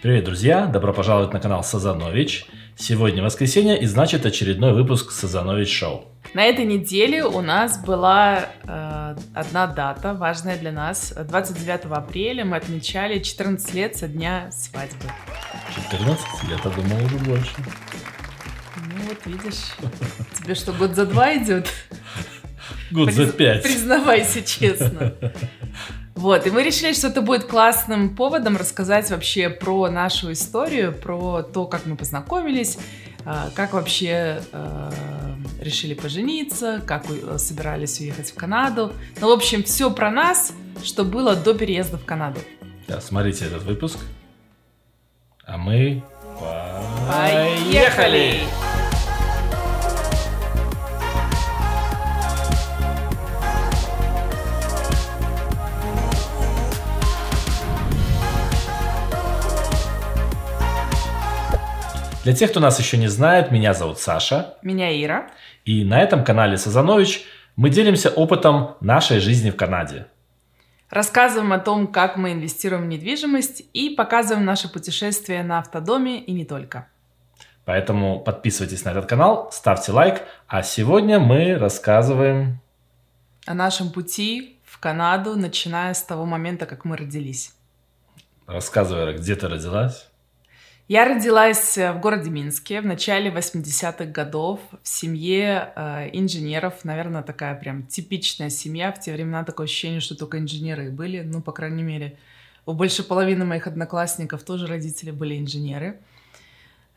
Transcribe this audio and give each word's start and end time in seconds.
Привет, 0.00 0.26
друзья! 0.26 0.66
Добро 0.66 0.92
пожаловать 0.92 1.32
на 1.32 1.40
канал 1.40 1.64
Сазанович. 1.64 2.46
Сегодня 2.76 3.20
воскресенье 3.20 3.76
и 3.80 3.84
значит 3.86 4.24
очередной 4.24 4.72
выпуск 4.72 5.10
Сазанович 5.10 5.76
Шоу. 5.76 6.04
На 6.34 6.44
этой 6.44 6.64
неделе 6.64 7.24
у 7.24 7.40
нас 7.40 7.84
была 7.84 8.48
э, 8.62 9.16
одна 9.34 9.66
дата, 9.66 10.14
важная 10.14 10.56
для 10.56 10.70
нас. 10.70 11.12
29 11.12 11.86
апреля 11.90 12.44
мы 12.44 12.58
отмечали 12.58 13.18
14 13.18 13.74
лет 13.74 13.96
со 13.96 14.06
дня 14.06 14.52
свадьбы. 14.52 15.06
14 15.90 16.44
лет, 16.48 16.60
я 16.64 16.70
думал, 16.70 17.04
уже 17.04 17.18
больше. 17.18 17.50
Ну 18.76 19.02
вот 19.08 19.26
видишь, 19.26 19.74
тебе 20.40 20.54
что, 20.54 20.72
год 20.74 20.94
за 20.94 21.06
два 21.06 21.36
идет? 21.36 21.68
Год 22.92 23.12
за 23.12 23.26
пять. 23.32 23.64
Признавайся 23.64 24.42
честно. 24.42 25.12
Вот, 26.18 26.48
и 26.48 26.50
мы 26.50 26.64
решили, 26.64 26.94
что 26.94 27.06
это 27.06 27.22
будет 27.22 27.44
классным 27.44 28.16
поводом 28.16 28.56
рассказать 28.56 29.08
вообще 29.08 29.48
про 29.48 29.88
нашу 29.88 30.32
историю, 30.32 30.92
про 30.92 31.44
то, 31.44 31.64
как 31.66 31.86
мы 31.86 31.94
познакомились, 31.94 32.76
а, 33.24 33.50
как 33.54 33.72
вообще 33.72 34.42
э, 34.50 34.90
решили 35.60 35.94
пожениться, 35.94 36.82
как 36.84 37.04
собирались 37.36 38.00
уехать 38.00 38.32
в 38.32 38.34
Канаду. 38.34 38.92
Ну, 39.20 39.28
в 39.28 39.30
общем, 39.30 39.62
все 39.62 39.92
про 39.92 40.10
нас, 40.10 40.52
что 40.82 41.04
было 41.04 41.36
до 41.36 41.54
переезда 41.54 41.98
в 41.98 42.04
Канаду. 42.04 42.40
Да, 42.88 43.00
смотрите 43.00 43.44
этот 43.44 43.62
выпуск. 43.62 44.00
А 45.44 45.56
мы 45.56 46.02
поехали! 46.40 47.70
поехали! 47.70 48.67
Для 62.24 62.34
тех, 62.34 62.50
кто 62.50 62.60
нас 62.60 62.78
еще 62.78 62.96
не 62.98 63.08
знает, 63.08 63.52
меня 63.52 63.74
зовут 63.74 64.00
Саша. 64.00 64.54
Меня 64.62 64.90
Ира. 65.02 65.30
И 65.64 65.84
на 65.84 66.00
этом 66.00 66.24
канале 66.24 66.56
Сазанович 66.56 67.24
мы 67.54 67.70
делимся 67.70 68.10
опытом 68.10 68.76
нашей 68.80 69.20
жизни 69.20 69.50
в 69.50 69.56
Канаде. 69.56 70.06
Рассказываем 70.90 71.52
о 71.52 71.58
том, 71.58 71.86
как 71.86 72.16
мы 72.16 72.32
инвестируем 72.32 72.84
в 72.84 72.86
недвижимость 72.86 73.62
и 73.72 73.90
показываем 73.90 74.44
наши 74.44 74.68
путешествия 74.72 75.42
на 75.42 75.58
автодоме 75.58 76.20
и 76.20 76.32
не 76.32 76.44
только. 76.44 76.88
Поэтому 77.64 78.20
подписывайтесь 78.20 78.84
на 78.84 78.90
этот 78.90 79.06
канал, 79.06 79.50
ставьте 79.52 79.92
лайк. 79.92 80.22
А 80.46 80.62
сегодня 80.62 81.20
мы 81.20 81.56
рассказываем 81.56 82.60
о 83.46 83.54
нашем 83.54 83.90
пути 83.90 84.58
в 84.64 84.80
Канаду, 84.80 85.36
начиная 85.36 85.94
с 85.94 86.02
того 86.02 86.24
момента, 86.24 86.66
как 86.66 86.84
мы 86.84 86.96
родились. 86.96 87.52
Рассказывай, 88.46 89.16
где 89.16 89.36
ты 89.36 89.48
родилась? 89.48 90.07
Я 90.88 91.04
родилась 91.04 91.76
э, 91.76 91.92
в 91.92 92.00
городе 92.00 92.30
Минске 92.30 92.80
в 92.80 92.86
начале 92.86 93.30
80-х 93.30 94.06
годов 94.06 94.58
в 94.82 94.88
семье 94.88 95.70
э, 95.76 96.08
инженеров. 96.14 96.82
Наверное, 96.82 97.22
такая 97.22 97.54
прям 97.56 97.86
типичная 97.86 98.48
семья. 98.48 98.90
В 98.90 98.98
те 98.98 99.12
времена 99.12 99.44
такое 99.44 99.66
ощущение, 99.66 100.00
что 100.00 100.16
только 100.16 100.38
инженеры 100.38 100.86
и 100.86 100.88
были. 100.88 101.20
Ну, 101.20 101.42
по 101.42 101.52
крайней 101.52 101.82
мере, 101.82 102.16
у 102.64 102.72
больше 102.72 103.02
половины 103.02 103.44
моих 103.44 103.66
одноклассников 103.66 104.44
тоже 104.44 104.66
родители 104.66 105.10
были 105.10 105.38
инженеры. 105.38 106.00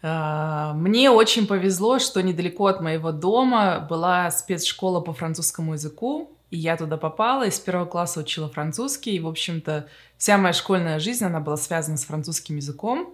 Э, 0.02 0.72
мне 0.74 1.12
очень 1.12 1.46
повезло, 1.46 2.00
что 2.00 2.22
недалеко 2.22 2.68
от 2.68 2.80
моего 2.80 3.12
дома 3.12 3.86
была 3.90 4.32
спецшкола 4.32 5.02
по 5.02 5.12
французскому 5.12 5.74
языку, 5.74 6.32
и 6.50 6.58
я 6.58 6.78
туда 6.78 6.96
попала, 6.96 7.46
и 7.46 7.52
с 7.52 7.60
первого 7.60 7.88
класса 7.88 8.22
учила 8.22 8.48
французский, 8.48 9.18
и, 9.18 9.20
в 9.20 9.28
общем-то, 9.28 9.90
вся 10.18 10.38
моя 10.38 10.54
школьная 10.54 11.00
жизнь, 11.00 11.26
она 11.26 11.42
была 11.42 11.58
связана 11.58 11.98
с 11.98 12.06
французским 12.06 12.56
языком. 12.56 13.14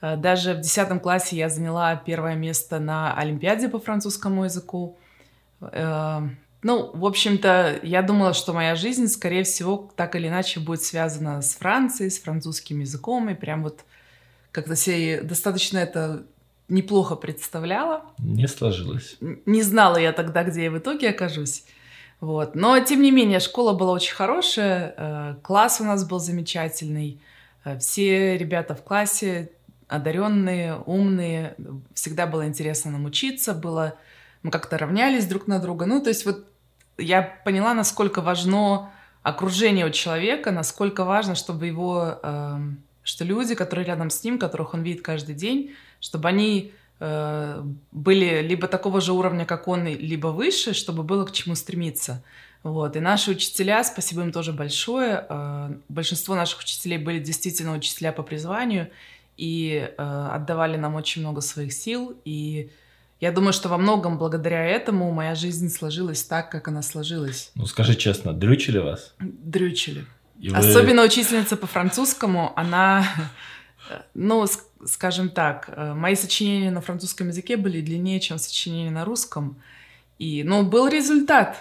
Э, 0.00 0.16
даже 0.16 0.54
в 0.54 0.60
10 0.60 1.00
классе 1.02 1.36
я 1.36 1.48
заняла 1.48 1.96
первое 1.96 2.34
место 2.34 2.78
на 2.78 3.14
Олимпиаде 3.14 3.68
по 3.68 3.78
французскому 3.78 4.44
языку. 4.44 4.96
Э, 5.60 6.20
ну, 6.62 6.90
в 6.94 7.06
общем-то, 7.06 7.80
я 7.82 8.02
думала, 8.02 8.34
что 8.34 8.52
моя 8.52 8.74
жизнь, 8.74 9.06
скорее 9.08 9.44
всего, 9.44 9.90
так 9.96 10.16
или 10.16 10.28
иначе 10.28 10.60
будет 10.60 10.82
связана 10.82 11.40
с 11.42 11.54
Францией, 11.54 12.10
с 12.10 12.18
французским 12.18 12.80
языком, 12.80 13.30
и 13.30 13.34
прям 13.34 13.62
вот 13.62 13.84
как-то 14.50 14.74
себе 14.74 15.20
достаточно 15.22 15.78
это 15.78 16.24
неплохо 16.68 17.14
представляла. 17.14 18.02
Не 18.18 18.48
сложилось. 18.48 19.16
Не 19.20 19.62
знала 19.62 19.98
я 19.98 20.12
тогда, 20.12 20.42
где 20.42 20.64
я 20.64 20.70
в 20.70 20.78
итоге 20.78 21.10
окажусь. 21.10 21.64
Вот. 22.20 22.54
Но, 22.54 22.80
тем 22.80 23.02
не 23.02 23.10
менее, 23.10 23.40
школа 23.40 23.74
была 23.74 23.92
очень 23.92 24.14
хорошая, 24.14 24.94
э, 24.96 25.34
класс 25.42 25.80
у 25.80 25.84
нас 25.84 26.08
был 26.08 26.18
замечательный, 26.18 27.20
все 27.78 28.38
ребята 28.38 28.74
в 28.74 28.82
классе 28.82 29.50
одаренные, 29.88 30.76
умные, 30.86 31.56
всегда 31.94 32.26
было 32.26 32.46
интересно 32.46 32.90
нам 32.90 33.04
учиться, 33.04 33.54
было, 33.54 33.96
мы 34.42 34.50
как-то 34.50 34.78
равнялись 34.78 35.26
друг 35.26 35.46
на 35.46 35.58
друга. 35.58 35.86
Ну, 35.86 36.00
то 36.02 36.08
есть 36.08 36.26
вот 36.26 36.46
я 36.98 37.22
поняла, 37.22 37.74
насколько 37.74 38.20
важно 38.20 38.90
окружение 39.22 39.86
у 39.86 39.90
человека, 39.90 40.50
насколько 40.50 41.04
важно, 41.04 41.34
чтобы 41.34 41.66
его, 41.66 42.18
э, 42.22 42.58
что 43.02 43.24
люди, 43.24 43.54
которые 43.54 43.86
рядом 43.86 44.10
с 44.10 44.22
ним, 44.22 44.38
которых 44.38 44.74
он 44.74 44.82
видит 44.82 45.02
каждый 45.02 45.34
день, 45.34 45.74
чтобы 46.00 46.28
они 46.28 46.72
э, 47.00 47.62
были 47.92 48.40
либо 48.42 48.68
такого 48.68 49.00
же 49.00 49.12
уровня, 49.12 49.44
как 49.44 49.68
он, 49.68 49.86
либо 49.86 50.28
выше, 50.28 50.74
чтобы 50.74 51.02
было 51.02 51.24
к 51.24 51.32
чему 51.32 51.54
стремиться. 51.54 52.22
Вот. 52.62 52.96
И 52.96 53.00
наши 53.00 53.32
учителя, 53.32 53.84
спасибо 53.84 54.22
им 54.22 54.32
тоже 54.32 54.52
большое. 54.52 55.26
Э, 55.28 55.74
большинство 55.88 56.34
наших 56.34 56.60
учителей 56.60 56.98
были 56.98 57.18
действительно 57.18 57.72
учителя 57.72 58.12
по 58.12 58.22
призванию, 58.22 58.90
и 59.36 59.90
э, 59.96 60.28
отдавали 60.32 60.76
нам 60.76 60.94
очень 60.94 61.22
много 61.22 61.40
своих 61.40 61.72
сил. 61.72 62.16
И 62.24 62.70
я 63.20 63.32
думаю, 63.32 63.52
что 63.52 63.68
во 63.68 63.78
многом 63.78 64.18
благодаря 64.18 64.64
этому 64.64 65.10
моя 65.12 65.34
жизнь 65.34 65.68
сложилась 65.68 66.22
так, 66.22 66.50
как 66.50 66.68
она 66.68 66.82
сложилась. 66.82 67.50
Ну, 67.54 67.66
скажи 67.66 67.94
честно, 67.94 68.32
дрючили 68.32 68.78
вас? 68.78 69.14
Дрючили. 69.20 70.06
И 70.40 70.48
вы... 70.50 70.56
Особенно 70.56 71.02
учительница 71.02 71.56
по 71.56 71.66
французскому, 71.66 72.52
она, 72.56 73.06
ну, 74.14 74.46
скажем 74.84 75.30
так, 75.30 75.70
э, 75.74 75.94
мои 75.94 76.14
сочинения 76.14 76.70
на 76.70 76.80
французском 76.80 77.28
языке 77.28 77.56
были 77.56 77.80
длиннее, 77.80 78.20
чем 78.20 78.38
сочинения 78.38 78.90
на 78.90 79.04
русском. 79.04 79.60
И, 80.18 80.42
ну, 80.44 80.62
был 80.62 80.88
результат. 80.88 81.56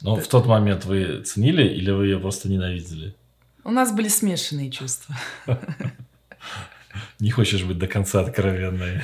Но 0.00 0.16
в 0.16 0.26
тот 0.28 0.46
момент 0.46 0.84
вы 0.84 1.22
ценили 1.22 1.66
или 1.66 1.90
вы 1.90 2.06
ее 2.06 2.20
просто 2.20 2.48
ненавидели? 2.48 3.14
У 3.64 3.70
нас 3.70 3.92
были 3.92 4.08
смешанные 4.08 4.70
чувства. 4.70 5.16
Не 7.20 7.30
хочешь 7.30 7.64
быть 7.64 7.78
до 7.78 7.86
конца 7.86 8.20
откровенной. 8.20 9.02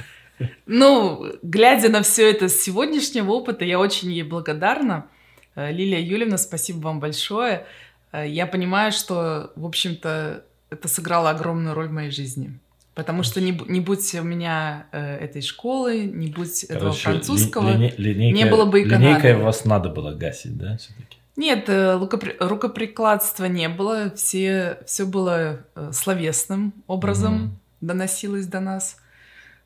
Ну, 0.66 1.32
глядя 1.42 1.88
на 1.88 2.02
все 2.02 2.30
это 2.30 2.48
с 2.48 2.60
сегодняшнего 2.60 3.32
опыта, 3.32 3.64
я 3.64 3.78
очень 3.78 4.12
ей 4.12 4.22
благодарна. 4.22 5.06
Э, 5.54 5.72
Лилия 5.72 6.00
Юлевна, 6.00 6.36
спасибо 6.38 6.78
вам 6.78 7.00
большое. 7.00 7.66
Э, 8.12 8.28
я 8.28 8.46
понимаю, 8.46 8.92
что, 8.92 9.52
в 9.56 9.64
общем-то, 9.64 10.44
это 10.70 10.88
сыграло 10.88 11.30
огромную 11.30 11.74
роль 11.74 11.88
в 11.88 11.92
моей 11.92 12.10
жизни. 12.10 12.58
Потому 12.94 13.22
что 13.22 13.40
не, 13.40 13.58
не 13.68 13.80
будь 13.80 14.14
у 14.14 14.22
меня 14.22 14.86
э, 14.92 15.16
этой 15.18 15.42
школы, 15.42 16.04
не 16.04 16.28
будь 16.28 16.66
Короче, 16.66 16.66
этого 16.66 16.92
французского, 16.92 17.76
ли, 17.76 17.92
линейка, 17.96 18.36
не 18.36 18.50
было 18.50 18.64
бы 18.64 18.82
и 18.82 18.84
Канады. 18.84 19.04
Линейкой 19.04 19.36
вас 19.36 19.64
надо 19.64 19.90
было 19.90 20.12
гасить, 20.12 20.56
да, 20.56 20.76
все-таки? 20.78 21.18
Нет, 21.36 21.68
э, 21.68 21.98
рукоприкладства 22.40 23.44
не 23.44 23.68
было, 23.68 24.10
все, 24.16 24.78
все 24.86 25.04
было 25.04 25.60
словесным 25.92 26.72
образом. 26.86 27.34
Mm-hmm 27.34 27.65
доносилось 27.80 28.46
до 28.46 28.60
нас. 28.60 29.00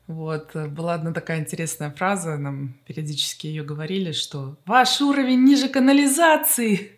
Вот. 0.07 0.55
Была 0.55 0.95
одна 0.95 1.13
такая 1.13 1.39
интересная 1.39 1.91
фраза, 1.91 2.37
нам 2.37 2.75
периодически 2.85 3.47
ее 3.47 3.63
говорили, 3.63 4.11
что 4.11 4.57
«Ваш 4.65 5.01
уровень 5.01 5.43
ниже 5.43 5.69
канализации!» 5.69 6.91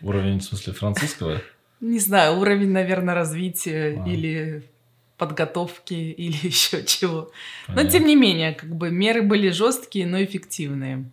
Уровень, 0.00 0.40
в 0.40 0.44
смысле, 0.44 0.72
французского? 0.72 1.42
Не 1.80 1.98
знаю, 1.98 2.38
уровень, 2.38 2.70
наверное, 2.70 3.14
развития 3.14 4.00
а. 4.00 4.08
или 4.08 4.62
подготовки 5.18 5.94
или 5.94 6.36
еще 6.46 6.84
чего. 6.84 7.30
Понятно. 7.66 7.84
Но 7.84 7.90
тем 7.90 8.06
не 8.06 8.16
менее, 8.16 8.54
как 8.54 8.74
бы 8.74 8.90
меры 8.90 9.22
были 9.22 9.50
жесткие, 9.50 10.06
но 10.06 10.22
эффективные. 10.22 11.04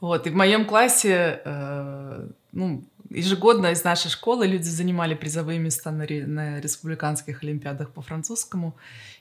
Вот, 0.00 0.26
и 0.26 0.30
в 0.30 0.34
моем 0.34 0.66
классе, 0.66 1.40
э, 1.44 2.28
ну, 2.52 2.84
ежегодно 3.10 3.72
из 3.72 3.84
нашей 3.84 4.10
школы 4.10 4.46
люди 4.46 4.68
занимали 4.68 5.14
призовые 5.14 5.58
места 5.58 5.90
на, 5.90 6.06
ре, 6.06 6.26
на 6.26 6.60
республиканских 6.60 7.42
олимпиадах 7.42 7.90
по 7.90 8.02
французскому. 8.02 8.76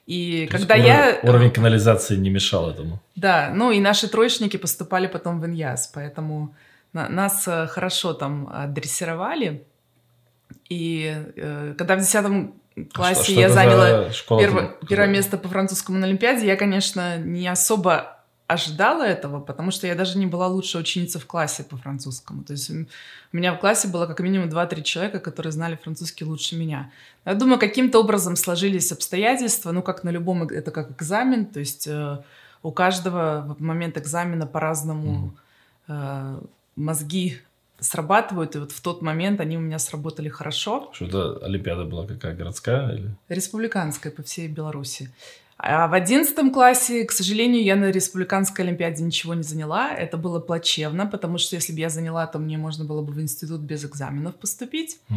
И 0.06 0.48
То 0.52 0.58
когда 0.58 0.76
я... 0.76 1.20
Уровень 1.24 1.52
канализации 1.52 2.16
не 2.16 2.30
мешал 2.30 2.70
этому. 2.70 3.02
Да, 3.16 3.52
ну 3.54 3.72
и 3.72 3.80
наши 3.80 4.08
троечники 4.08 4.58
поступали 4.58 5.08
потом 5.08 5.40
в 5.40 5.46
ИНЯС, 5.46 5.88
поэтому 5.94 6.56
на, 6.94 7.10
нас 7.10 7.48
э, 7.48 7.68
хорошо 7.68 8.14
там 8.14 8.50
дрессировали. 8.70 9.66
И 10.70 11.14
э, 11.36 11.76
когда 11.78 11.96
в 11.96 12.00
10 12.00 12.52
классе 12.94 13.24
что, 13.24 13.32
что 13.32 13.40
я 13.40 13.50
заняла 13.50 14.10
перво, 14.30 14.76
первое 14.88 15.08
место 15.08 15.38
по 15.38 15.48
французскому 15.48 15.98
на 15.98 16.08
Олимпиаде, 16.08 16.46
я, 16.46 16.56
конечно, 16.56 17.18
не 17.18 17.48
особо 17.48 18.15
ожидала 18.48 19.04
этого, 19.04 19.40
потому 19.40 19.72
что 19.72 19.88
я 19.88 19.96
даже 19.96 20.18
не 20.18 20.28
была 20.28 20.48
лучшая 20.48 20.84
ученица 20.84 21.20
в 21.20 21.26
классе 21.26 21.64
по 21.64 21.78
французскому. 21.78 22.44
То 22.44 22.54
есть 22.54 22.70
у 22.70 22.86
меня 23.32 23.54
в 23.54 23.60
классе 23.60 23.88
было 23.88 24.06
как 24.06 24.20
минимум 24.20 24.50
2-3 24.50 24.84
человека, 24.84 25.20
которые 25.20 25.52
знали 25.52 25.80
французский 25.82 26.26
лучше 26.26 26.56
меня. 26.56 26.92
Я 27.26 27.34
думаю, 27.34 27.60
каким-то 27.60 28.00
образом 28.00 28.36
сложились 28.36 28.92
обстоятельства, 28.92 29.72
ну, 29.72 29.82
как 29.82 30.04
на 30.04 30.12
любом, 30.12 30.44
это 30.44 30.72
как 30.72 30.92
экзамен, 30.92 31.46
то 31.48 31.60
есть 31.60 31.88
э, 31.88 32.20
у 32.62 32.72
каждого 32.72 33.56
в 33.58 33.62
момент 33.64 33.98
экзамена 33.98 34.46
по-разному 34.46 35.34
э, 35.88 36.40
мозги 36.76 37.40
срабатывают, 37.80 38.56
и 38.56 38.60
вот 38.60 38.72
в 38.72 38.82
тот 38.82 39.02
момент 39.02 39.40
они 39.42 39.58
у 39.58 39.62
меня 39.62 39.80
сработали 39.80 40.30
хорошо. 40.30 40.92
Что 40.94 41.06
это 41.06 41.46
Олимпиада 41.46 41.86
была 41.86 42.06
какая, 42.06 42.36
городская? 42.36 42.92
Или? 42.94 43.16
Республиканская 43.28 44.12
по 44.12 44.24
всей 44.24 44.48
Беларуси. 44.48 45.12
А 45.58 45.88
в 45.88 45.94
одиннадцатом 45.94 46.52
классе, 46.52 47.06
к 47.06 47.12
сожалению, 47.14 47.64
я 47.64 47.78
на 47.78 47.90
республиканской 47.90 48.66
олимпиаде 48.66 49.04
ничего 49.04 49.34
не 49.36 49.44
заняла. 49.44 49.90
Это 49.94 50.18
было 50.18 50.40
плачевно, 50.42 51.08
потому 51.08 51.38
что 51.38 51.56
если 51.56 51.72
бы 51.72 51.80
я 51.80 51.90
заняла, 51.90 52.28
то 52.28 52.40
мне 52.40 52.58
можно 52.58 52.84
было 52.84 53.02
бы 53.02 53.14
в 53.14 53.22
институт 53.22 53.62
без 53.62 53.86
экзаменов 53.86 54.36
поступить. 54.36 55.00
Mm. 55.10 55.16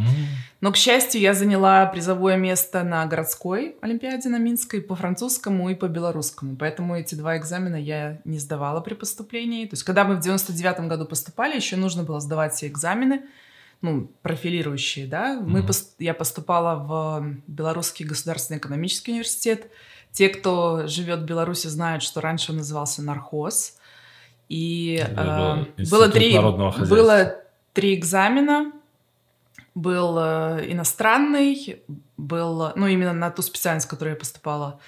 Но, 0.61 0.71
к 0.71 0.77
счастью, 0.77 1.19
я 1.19 1.33
заняла 1.33 1.85
призовое 1.87 2.37
место 2.37 2.83
на 2.83 3.05
городской 3.05 3.75
олимпиаде 3.81 4.29
на 4.29 4.37
Минской 4.37 4.81
по 4.81 4.95
французскому 4.95 5.69
и 5.69 5.75
по 5.75 5.89
белорусскому. 5.89 6.55
Поэтому 6.55 6.95
эти 6.95 7.15
два 7.15 7.37
экзамена 7.37 7.75
я 7.75 8.21
не 8.23 8.39
сдавала 8.39 8.79
при 8.79 8.93
поступлении. 8.93 9.65
То 9.65 9.73
есть, 9.73 9.83
когда 9.83 10.05
мы 10.05 10.15
в 10.15 10.21
99 10.21 10.87
году 10.87 11.05
поступали, 11.05 11.57
еще 11.57 11.75
нужно 11.75 12.03
было 12.03 12.21
сдавать 12.21 12.53
все 12.53 12.67
экзамены 12.67 13.23
ну, 13.81 14.11
профилирующие, 14.21 15.07
да. 15.07 15.35
Mm-hmm. 15.35 15.43
Мы, 15.45 15.65
я 15.99 16.13
поступала 16.13 16.75
в 16.75 17.35
Белорусский 17.47 18.05
государственный 18.05 18.57
экономический 18.57 19.11
университет, 19.11 19.71
те, 20.11 20.29
кто 20.29 20.87
живет 20.87 21.19
в 21.19 21.25
Беларуси, 21.25 21.67
знают, 21.67 22.03
что 22.03 22.21
раньше 22.21 22.51
он 22.51 22.57
назывался 22.57 23.01
нархоз. 23.01 23.77
И 24.49 25.05
э, 25.07 25.65
было, 25.89 26.09
три, 26.09 26.37
было 26.37 27.35
три 27.73 27.95
экзамена. 27.95 28.71
Был 29.75 30.17
э, 30.17 30.71
иностранный, 30.71 31.83
был, 32.17 32.73
ну, 32.75 32.87
именно 32.87 33.13
на 33.13 33.29
ту 33.29 33.41
специальность, 33.41 33.85
в 33.87 33.89
которую 33.89 34.15
я 34.15 34.19
поступала, 34.19 34.79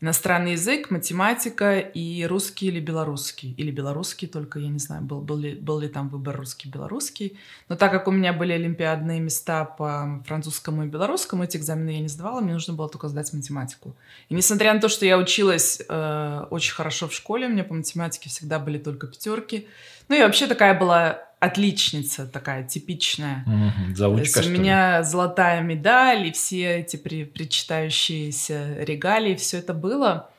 иностранный 0.00 0.52
язык, 0.52 0.90
математика 0.90 1.78
и 1.78 2.24
русский 2.24 2.68
или 2.68 2.80
белорусский. 2.80 3.54
Или 3.58 3.70
белорусский 3.70 4.28
только, 4.28 4.58
я 4.58 4.68
не 4.68 4.78
знаю, 4.78 5.02
был, 5.02 5.20
был, 5.20 5.36
ли, 5.36 5.54
был 5.54 5.80
ли 5.80 5.88
там 5.88 6.08
выбор 6.08 6.36
русский-белорусский. 6.36 7.38
Но 7.68 7.76
так 7.76 7.92
как 7.92 8.08
у 8.08 8.10
меня 8.10 8.32
были 8.32 8.52
олимпиадные 8.52 9.20
места 9.20 9.64
по 9.64 10.22
французскому 10.26 10.84
и 10.84 10.86
белорусскому, 10.86 11.44
эти 11.44 11.58
экзамены 11.58 11.90
я 11.90 12.00
не 12.00 12.08
сдавала, 12.08 12.40
мне 12.40 12.54
нужно 12.54 12.74
было 12.74 12.88
только 12.88 13.08
сдать 13.08 13.32
математику. 13.32 13.94
И 14.28 14.34
несмотря 14.34 14.72
на 14.72 14.80
то, 14.80 14.88
что 14.88 15.04
я 15.04 15.18
училась 15.18 15.82
э, 15.86 16.46
очень 16.50 16.74
хорошо 16.74 17.08
в 17.08 17.12
школе, 17.12 17.46
у 17.46 17.50
меня 17.50 17.64
по 17.64 17.74
математике 17.74 18.30
всегда 18.30 18.58
были 18.58 18.78
только 18.78 19.06
пятерки. 19.06 19.68
Ну 20.08 20.16
и 20.16 20.20
вообще 20.20 20.46
такая 20.46 20.78
была 20.78 21.29
отличница 21.40 22.26
такая 22.26 22.64
типичная. 22.64 23.44
Угу, 23.46 23.96
заучка, 23.96 24.34
То 24.34 24.40
есть 24.40 24.50
у 24.50 24.52
меня 24.52 25.02
золотая 25.02 25.62
медаль 25.62 26.26
и 26.26 26.32
все 26.32 26.80
эти 26.80 26.96
при, 26.96 27.24
причитающиеся 27.24 28.76
регалии, 28.80 29.34
все 29.34 29.58
это 29.58 29.74
было. 29.74 30.30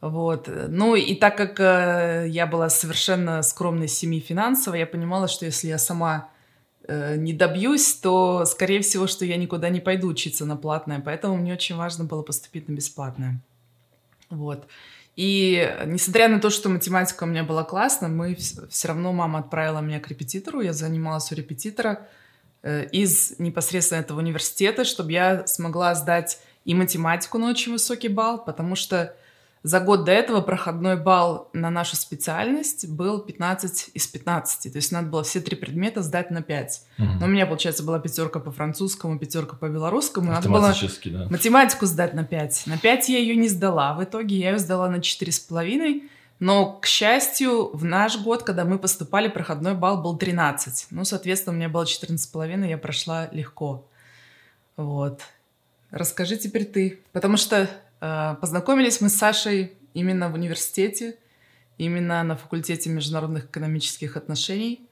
Вот. 0.00 0.50
Ну 0.68 0.96
и 0.96 1.14
так 1.14 1.36
как 1.36 1.60
э, 1.60 2.26
я 2.28 2.46
была 2.46 2.68
совершенно 2.68 3.42
скромной 3.42 3.88
семьи 3.88 4.20
финансово, 4.20 4.74
я 4.74 4.86
понимала, 4.86 5.28
что 5.28 5.46
если 5.46 5.68
я 5.68 5.78
сама 5.78 6.28
э, 6.86 7.16
не 7.16 7.32
добьюсь, 7.32 7.94
то, 7.94 8.44
скорее 8.44 8.82
всего, 8.82 9.06
что 9.06 9.24
я 9.24 9.36
никуда 9.36 9.70
не 9.70 9.80
пойду 9.80 10.08
учиться 10.08 10.44
на 10.44 10.56
платное. 10.56 11.00
Поэтому 11.00 11.36
мне 11.36 11.54
очень 11.54 11.76
важно 11.76 12.04
было 12.04 12.22
поступить 12.22 12.68
на 12.68 12.72
бесплатное. 12.72 13.40
Вот. 14.30 14.66
И 15.16 15.72
несмотря 15.86 16.28
на 16.28 16.40
то, 16.40 16.50
что 16.50 16.68
математика 16.68 17.24
у 17.24 17.26
меня 17.26 17.44
была 17.44 17.62
классная, 17.62 18.08
мы 18.08 18.34
все 18.34 18.88
равно 18.88 19.12
мама 19.12 19.40
отправила 19.40 19.80
меня 19.80 20.00
к 20.00 20.08
репетитору, 20.08 20.60
я 20.60 20.72
занималась 20.72 21.30
у 21.30 21.34
репетитора 21.36 22.08
э, 22.62 22.86
из 22.90 23.38
непосредственно 23.38 24.00
этого 24.00 24.18
университета, 24.18 24.84
чтобы 24.84 25.12
я 25.12 25.46
смогла 25.46 25.94
сдать 25.94 26.40
и 26.64 26.74
математику 26.74 27.38
на 27.38 27.50
очень 27.50 27.72
высокий 27.72 28.08
балл, 28.08 28.44
потому 28.44 28.74
что 28.74 29.14
за 29.64 29.80
год 29.80 30.04
до 30.04 30.12
этого 30.12 30.42
проходной 30.42 30.96
балл 30.96 31.48
на 31.54 31.70
нашу 31.70 31.96
специальность 31.96 32.86
был 32.86 33.20
15 33.20 33.92
из 33.94 34.06
15. 34.06 34.70
То 34.70 34.76
есть 34.76 34.92
надо 34.92 35.08
было 35.08 35.24
все 35.24 35.40
три 35.40 35.56
предмета 35.56 36.02
сдать 36.02 36.30
на 36.30 36.42
5. 36.42 36.82
Угу. 36.98 37.06
Но 37.18 37.24
у 37.24 37.28
меня, 37.30 37.46
получается, 37.46 37.82
была 37.82 37.98
пятерка 37.98 38.40
по 38.40 38.52
французскому, 38.52 39.18
пятерка 39.18 39.56
по 39.56 39.70
белорусскому. 39.70 40.30
Надо 40.30 40.50
было 40.50 40.68
да. 40.70 41.28
математику 41.30 41.86
сдать 41.86 42.12
на 42.12 42.24
5. 42.24 42.64
На 42.66 42.76
5 42.76 43.08
я 43.08 43.18
ее 43.18 43.36
не 43.36 43.48
сдала. 43.48 43.94
В 43.94 44.04
итоге 44.04 44.36
я 44.36 44.50
ее 44.50 44.58
сдала 44.58 44.90
на 44.90 44.96
4,5. 44.96 46.02
Но, 46.40 46.78
к 46.78 46.84
счастью, 46.84 47.74
в 47.74 47.84
наш 47.86 48.20
год, 48.20 48.42
когда 48.42 48.66
мы 48.66 48.78
поступали, 48.78 49.28
проходной 49.28 49.72
балл 49.72 50.02
был 50.02 50.18
13. 50.18 50.88
Ну, 50.90 51.06
соответственно, 51.06 51.54
у 51.54 51.56
меня 51.56 51.70
было 51.70 51.84
14,5, 51.84 52.68
я 52.68 52.76
прошла 52.76 53.28
легко. 53.32 53.86
Вот. 54.76 55.22
Расскажи 55.90 56.36
теперь 56.36 56.66
ты. 56.66 57.00
Потому 57.12 57.38
что 57.38 57.70
познакомились 58.40 59.00
мы 59.00 59.08
с 59.08 59.14
Сашей 59.14 59.72
именно 59.94 60.28
в 60.28 60.34
университете, 60.34 61.16
именно 61.78 62.22
на 62.22 62.36
факультете 62.36 62.90
международных 62.90 63.44
экономических 63.46 64.16
отношений. 64.16 64.88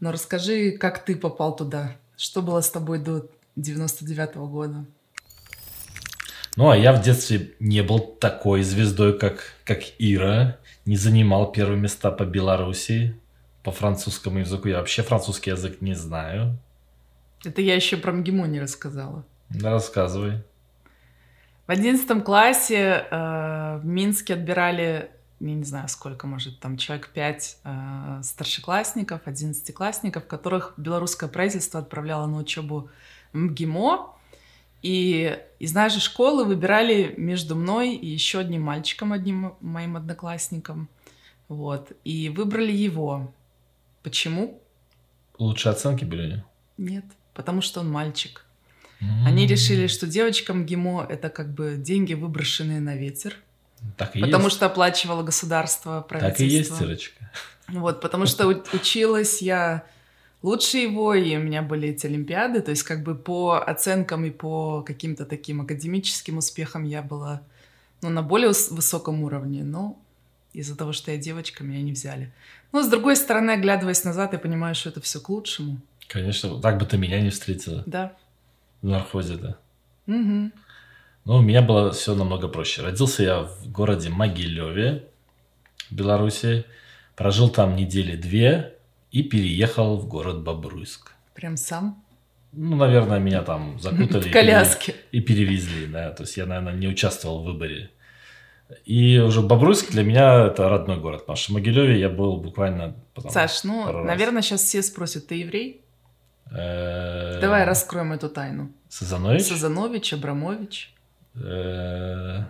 Но 0.00 0.12
расскажи, 0.12 0.72
как 0.72 1.04
ты 1.04 1.16
попал 1.16 1.54
туда? 1.54 1.96
Что 2.16 2.42
было 2.42 2.60
с 2.60 2.70
тобой 2.70 2.98
до 2.98 3.28
99 3.56 4.36
-го 4.36 4.48
года? 4.48 4.84
Ну, 6.56 6.68
а 6.68 6.76
я 6.76 6.92
в 6.92 7.02
детстве 7.02 7.54
не 7.60 7.82
был 7.82 7.98
такой 7.98 8.62
звездой, 8.62 9.18
как, 9.18 9.54
как 9.64 9.80
Ира. 9.98 10.58
Не 10.84 10.96
занимал 10.96 11.52
первые 11.52 11.80
места 11.80 12.10
по 12.10 12.24
Беларуси, 12.24 13.14
по 13.62 13.70
французскому 13.70 14.40
языку. 14.40 14.68
Я 14.68 14.78
вообще 14.78 15.02
французский 15.02 15.50
язык 15.50 15.80
не 15.80 15.94
знаю. 15.94 16.58
Это 17.44 17.62
я 17.62 17.74
еще 17.74 17.96
про 17.96 18.12
МГИМО 18.12 18.46
не 18.46 18.60
рассказала. 18.60 19.24
Да, 19.48 19.70
рассказывай. 19.70 20.42
В 21.66 21.70
одиннадцатом 21.70 22.22
классе 22.22 23.06
э, 23.08 23.78
в 23.78 23.84
Минске 23.84 24.34
отбирали, 24.34 25.10
я 25.38 25.54
не 25.54 25.62
знаю 25.62 25.88
сколько, 25.88 26.26
может, 26.26 26.58
там 26.58 26.76
человек 26.76 27.10
пять 27.10 27.58
э, 27.62 28.20
старшеклассников, 28.24 29.20
одиннадцатиклассников, 29.26 30.26
которых 30.26 30.74
белорусское 30.76 31.28
правительство 31.28 31.78
отправляло 31.80 32.26
на 32.26 32.38
учебу 32.38 32.90
в 33.32 33.38
МГИМО. 33.38 34.12
И 34.82 35.38
из 35.60 35.72
нашей 35.72 36.00
школы 36.00 36.44
выбирали 36.44 37.14
между 37.16 37.54
мной 37.54 37.94
и 37.94 38.08
еще 38.08 38.40
одним 38.40 38.62
мальчиком, 38.62 39.12
одним 39.12 39.54
моим 39.60 39.96
одноклассником. 39.96 40.88
Вот. 41.46 41.92
И 42.02 42.28
выбрали 42.28 42.72
его. 42.72 43.32
Почему? 44.02 44.60
Лучшие 45.38 45.70
оценки 45.70 46.04
были? 46.04 46.44
Нет, 46.76 47.04
потому 47.34 47.60
что 47.60 47.78
он 47.78 47.90
мальчик. 47.90 48.44
Они 49.24 49.46
решили, 49.46 49.86
что 49.86 50.06
девочкам 50.06 50.64
ГИМО 50.64 51.06
это 51.08 51.28
как 51.28 51.52
бы 51.52 51.76
деньги, 51.76 52.14
выброшенные 52.14 52.80
на 52.80 52.94
ветер. 52.94 53.36
Так 53.96 54.14
и 54.14 54.20
потому 54.20 54.44
есть. 54.44 54.56
что 54.56 54.66
оплачивало 54.66 55.22
государство, 55.22 56.02
правительство. 56.08 56.44
Так 56.44 56.52
и 56.52 56.56
есть, 56.56 56.80
Ирочка. 56.80 57.30
Вот, 57.68 58.00
потому 58.00 58.26
что 58.26 58.46
училась 58.46 59.42
я 59.42 59.84
лучше 60.42 60.78
его, 60.78 61.14
и 61.14 61.36
у 61.36 61.40
меня 61.40 61.62
были 61.62 61.88
эти 61.88 62.06
олимпиады, 62.06 62.60
то 62.60 62.70
есть 62.70 62.82
как 62.82 63.02
бы 63.02 63.14
по 63.14 63.58
оценкам 63.58 64.24
и 64.24 64.30
по 64.30 64.82
каким-то 64.82 65.24
таким 65.24 65.62
академическим 65.62 66.38
успехам 66.38 66.84
я 66.84 67.02
была 67.02 67.42
ну, 68.02 68.10
на 68.10 68.22
более 68.22 68.52
высоком 68.70 69.22
уровне, 69.22 69.64
но 69.64 69.98
из-за 70.52 70.76
того, 70.76 70.92
что 70.92 71.10
я 71.10 71.16
девочка, 71.16 71.64
меня 71.64 71.82
не 71.82 71.92
взяли. 71.92 72.32
Но 72.72 72.82
с 72.82 72.88
другой 72.88 73.16
стороны, 73.16 73.52
оглядываясь 73.52 74.04
назад, 74.04 74.32
я 74.32 74.38
понимаю, 74.38 74.74
что 74.74 74.90
это 74.90 75.00
все 75.00 75.20
к 75.20 75.28
лучшему. 75.28 75.80
Конечно, 76.08 76.60
так 76.60 76.78
бы 76.78 76.84
ты 76.84 76.98
меня 76.98 77.20
не 77.20 77.30
встретила. 77.30 77.82
Да 77.86 78.12
в 78.82 78.88
нархозе, 78.88 79.36
да. 79.36 79.56
Угу. 80.06 80.50
Ну, 81.24 81.36
у 81.36 81.40
меня 81.40 81.62
было 81.62 81.92
все 81.92 82.14
намного 82.14 82.48
проще. 82.48 82.82
Родился 82.82 83.22
я 83.22 83.40
в 83.42 83.70
городе 83.70 84.10
Могилеве, 84.10 85.04
Беларуси. 85.90 86.64
Прожил 87.14 87.48
там 87.48 87.76
недели 87.76 88.16
две 88.16 88.74
и 89.12 89.22
переехал 89.22 89.96
в 89.96 90.08
город 90.08 90.42
Бобруйск. 90.42 91.12
Прям 91.34 91.56
сам? 91.56 92.02
Ну, 92.52 92.76
наверное, 92.76 93.18
меня 93.18 93.42
там 93.42 93.78
закутали. 93.78 94.22
В 94.28 94.32
коляске. 94.32 94.94
И 95.12 95.20
перевезли, 95.20 95.86
да. 95.86 96.10
То 96.10 96.24
есть 96.24 96.36
я, 96.36 96.46
наверное, 96.46 96.74
не 96.74 96.88
участвовал 96.88 97.42
в 97.42 97.46
выборе. 97.46 97.90
И 98.84 99.18
уже 99.18 99.42
Бобруйск 99.42 99.90
для 99.90 100.02
меня 100.02 100.46
это 100.46 100.68
родной 100.68 100.98
город, 100.98 101.20
потому 101.20 101.36
что 101.36 101.52
в 101.52 101.54
Могилеве 101.54 102.00
я 102.00 102.08
был 102.08 102.38
буквально... 102.38 102.96
Саш, 103.28 103.64
ну, 103.64 104.04
наверное, 104.04 104.42
сейчас 104.42 104.62
все 104.62 104.82
спросят, 104.82 105.28
ты 105.28 105.36
еврей? 105.36 105.81
Э, 106.54 107.40
Давай 107.40 107.64
раскроем 107.64 108.12
эту 108.12 108.28
тайну. 108.28 108.72
Сазанович? 108.88 109.44
Сазанович, 109.44 110.12
Абрамович. 110.12 110.92
Э, 111.34 112.44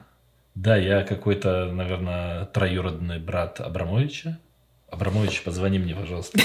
да, 0.54 0.76
я 0.76 1.04
какой-то, 1.04 1.70
наверное, 1.72 2.46
троюродный 2.46 3.18
брат 3.18 3.60
Абрамовича. 3.60 4.38
Абрамович, 4.90 5.42
позвони 5.42 5.78
мне, 5.78 5.94
пожалуйста. 5.94 6.40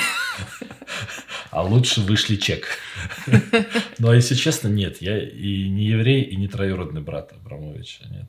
А 1.50 1.64
лучше 1.64 2.02
вышли 2.02 2.36
чек. 2.36 2.68
Ну, 4.00 4.10
а 4.10 4.16
если 4.16 4.36
честно, 4.36 4.68
нет. 4.68 5.02
Я 5.02 5.18
и 5.18 5.70
не 5.70 5.86
еврей, 5.86 6.22
и 6.22 6.36
не 6.36 6.48
троюродный 6.48 7.02
брат 7.02 7.34
Абрамовича, 7.34 8.06
нет. 8.10 8.28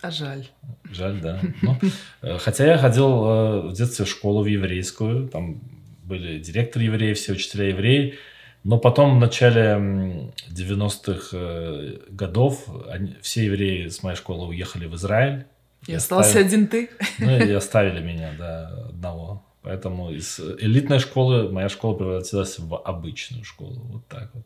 А 0.00 0.10
жаль. 0.10 0.46
Жаль, 0.90 1.20
да. 1.20 1.40
Ну, 1.60 1.78
э, 2.22 2.38
хотя 2.38 2.64
я 2.64 2.78
ходил 2.78 3.68
в 3.68 3.72
детстве 3.74 4.06
в 4.06 4.08
школу 4.08 4.42
в 4.42 4.46
еврейскую, 4.46 5.28
там 5.28 5.60
были 6.04 6.38
директор 6.38 6.80
евреи, 6.80 7.12
все 7.12 7.32
учителя 7.32 7.68
евреи, 7.68 8.18
но 8.64 8.78
потом 8.78 9.16
в 9.16 9.20
начале 9.20 10.32
90-х 10.50 11.28
э, 11.32 11.98
годов 12.08 12.68
они, 12.88 13.16
все 13.22 13.46
евреи 13.46 13.88
с 13.88 14.02
моей 14.02 14.16
школы 14.16 14.48
уехали 14.48 14.86
в 14.86 14.94
Израиль. 14.96 15.46
И, 15.86 15.92
и 15.92 15.94
остался 15.94 16.28
оставили, 16.30 16.46
один 16.46 16.66
ты. 16.66 16.90
Ну 17.18 17.36
и 17.36 17.52
оставили 17.52 18.00
меня, 18.00 18.32
да, 18.38 18.68
одного. 18.88 19.42
Поэтому 19.62 20.10
из 20.10 20.38
элитной 20.38 20.98
школы 20.98 21.50
моя 21.50 21.68
школа 21.68 21.94
превратилась 21.94 22.58
в 22.58 22.74
обычную 22.76 23.44
школу. 23.44 23.80
Вот 23.92 24.06
так 24.08 24.30
вот. 24.34 24.44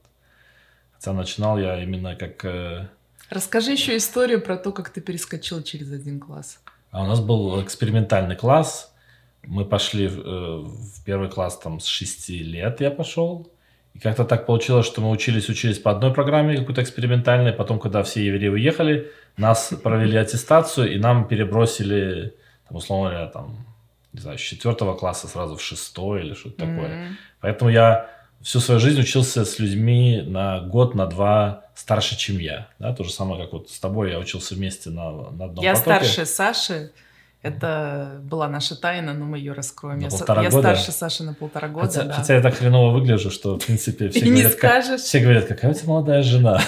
Хотя 0.92 1.12
начинал 1.12 1.59
я 1.59 1.83
именно 1.83 2.16
как 2.16 2.44
Расскажи 3.30 3.73
еще 3.73 3.97
историю 3.97 4.40
про 4.40 4.56
то, 4.56 4.73
как 4.73 4.90
ты 4.90 5.00
перескочил 5.00 5.62
через 5.62 5.90
один 5.92 6.21
класс. 6.21 6.61
А 6.90 7.02
у 7.02 7.06
нас 7.06 7.21
был 7.21 7.61
экспериментальный 7.62 8.37
класс. 8.37 8.94
Мы 9.42 9.64
пошли 9.64 10.06
в, 10.06 10.21
э, 10.21 10.59
в 10.61 11.04
первый 11.04 11.28
класс 11.28 11.59
там 11.59 11.80
с 11.80 11.87
6 11.87 12.28
лет 12.28 12.80
я 12.80 12.90
пошел. 12.90 13.50
И 13.95 13.99
как-то 14.01 14.25
так 14.25 14.47
получилось, 14.47 14.87
что 14.87 15.01
мы 15.01 15.11
учились, 15.11 15.49
учились 15.49 15.79
по 15.79 15.91
одной 15.91 16.13
программе 16.13 16.57
какой-то 16.57 16.83
экспериментальной. 16.83 17.53
Потом, 17.53 17.79
когда 17.79 18.03
все 18.03 18.25
евреи 18.25 18.49
уехали, 18.49 19.13
нас 19.37 19.73
провели 19.83 20.17
аттестацию, 20.17 20.93
и 20.93 20.99
нам 20.99 21.29
перебросили, 21.29 22.35
там, 22.69 22.77
условно 22.77 23.11
говоря, 23.11 23.27
там, 23.29 23.65
не 24.13 24.21
знаю, 24.21 24.39
с 24.39 24.43
четвертого 24.43 24.97
класса 24.97 25.29
сразу 25.29 25.57
в 25.57 25.63
шестой 25.63 26.23
или 26.23 26.35
что-то 26.35 26.65
mm-hmm. 26.65 26.75
такое. 26.75 27.17
Поэтому 27.41 27.71
я 27.71 28.11
всю 28.43 28.61
свою 28.61 28.81
жизнь 28.81 29.01
учился 29.01 29.45
с 29.45 29.59
людьми 29.59 30.23
на 30.27 30.61
год, 30.61 30.95
на 30.95 31.07
два 31.07 31.65
старше, 31.75 32.17
чем 32.17 32.39
я. 32.39 32.69
Да? 32.79 32.95
То 32.95 33.05
же 33.05 33.13
самое, 33.13 33.43
как 33.43 33.53
вот 33.53 33.71
с 33.71 33.79
тобой 33.79 34.11
я 34.11 34.19
учился 34.19 34.55
вместе 34.55 34.91
на, 34.91 35.31
на 35.31 35.45
одном 35.47 35.65
Я 35.65 35.75
потоке. 35.75 36.05
старше 36.05 36.27
Саши. 36.27 36.93
Это 37.45 38.21
была 38.25 38.49
наша 38.49 38.75
тайна, 38.75 39.13
но 39.13 39.27
мы 39.27 39.39
ее 39.39 39.53
раскроем. 39.53 39.99
На 39.99 40.05
я, 40.05 40.11
полтора 40.11 40.43
я 40.43 40.51
года. 40.51 40.63
старше 40.75 40.93
Саши 40.93 41.23
на 41.25 41.35
полтора 41.35 41.69
года, 41.69 41.87
хотя, 41.87 42.03
да. 42.05 42.13
хотя 42.15 42.35
я 42.37 42.41
так 42.43 42.55
хреново 42.55 42.91
выгляжу, 42.91 43.31
что, 43.31 43.57
в 43.57 43.65
принципе, 43.65 44.09
все, 44.09 44.19
И 44.21 44.23
говорят, 44.25 44.45
не 44.45 44.51
скажешь. 44.51 45.01
все 45.03 45.21
говорят, 45.21 45.45
какая 45.47 45.71
у 45.71 45.75
тебя 45.75 45.89
молодая 45.89 46.23
жена. 46.23 46.61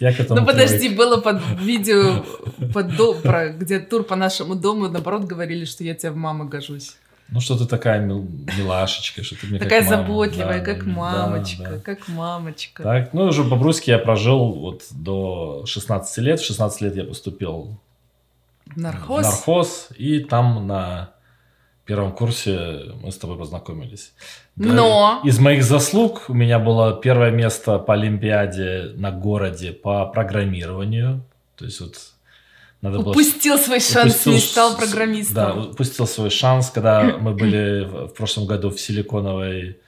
Я 0.00 0.12
к 0.12 0.20
этому 0.20 0.40
Ну 0.40 0.46
привык. 0.46 0.62
подожди, 0.66 0.88
было 0.88 1.20
под 1.20 1.40
видео, 1.60 2.24
под 2.72 2.96
до- 2.96 3.14
про, 3.14 3.50
где 3.50 3.80
тур 3.80 4.02
по 4.04 4.16
нашему 4.16 4.54
дому, 4.54 4.88
наоборот, 4.88 5.24
говорили, 5.24 5.64
что 5.66 5.84
я 5.84 5.94
тебе 5.94 6.10
в 6.12 6.16
маму 6.16 6.46
гожусь. 6.48 6.96
Ну, 7.28 7.40
что 7.40 7.56
ты 7.56 7.66
такая 7.66 8.00
мил- 8.00 8.28
милашечка, 8.58 9.22
что 9.22 9.36
ты 9.40 9.46
мне 9.46 9.58
Такая 9.58 9.80
как 9.80 9.90
мама. 9.90 10.02
заботливая, 10.02 10.58
Да, 10.58 10.64
как 10.64 10.84
да, 10.84 10.90
мамочка, 10.90 11.70
да. 11.70 11.78
как 11.78 12.08
мамочка. 12.08 12.82
Так, 12.82 13.14
ну, 13.14 13.24
уже 13.24 13.44
по-бруски 13.44 13.90
я 13.90 13.98
прожил 13.98 14.52
вот 14.52 14.82
до 14.90 15.64
16 15.66 16.18
лет. 16.18 16.40
В 16.40 16.44
16 16.44 16.80
лет 16.82 16.96
я 16.96 17.04
поступил 17.04 17.78
Нархоз? 18.76 19.24
нархоз, 19.24 19.88
и 19.96 20.20
там 20.20 20.66
на 20.66 21.12
первом 21.84 22.12
курсе 22.12 22.94
мы 23.02 23.10
с 23.10 23.18
тобой 23.18 23.36
познакомились. 23.36 24.12
Да, 24.56 24.68
Но! 24.72 25.20
Из 25.24 25.38
моих 25.38 25.64
заслуг 25.64 26.24
у 26.28 26.34
меня 26.34 26.58
было 26.58 27.00
первое 27.00 27.30
место 27.30 27.78
по 27.78 27.94
Олимпиаде 27.94 28.92
на 28.94 29.10
городе 29.10 29.72
по 29.72 30.06
программированию. 30.06 31.24
То 31.56 31.64
есть 31.64 31.80
вот 31.80 31.96
надо 32.80 32.98
было... 32.98 33.10
Упустил 33.10 33.58
свой 33.58 33.80
шанс, 33.80 34.12
упустил 34.12 34.32
не 34.32 34.38
стал 34.40 34.76
программистом. 34.76 35.34
Да, 35.34 35.54
упустил 35.54 36.06
свой 36.06 36.30
шанс, 36.30 36.70
когда 36.70 37.16
мы 37.18 37.32
были 37.32 37.84
в 37.84 38.08
в 38.08 38.14
прошлом 38.14 38.46
году 38.46 38.70
в 38.70 38.80
Силиконовой, 38.80 39.78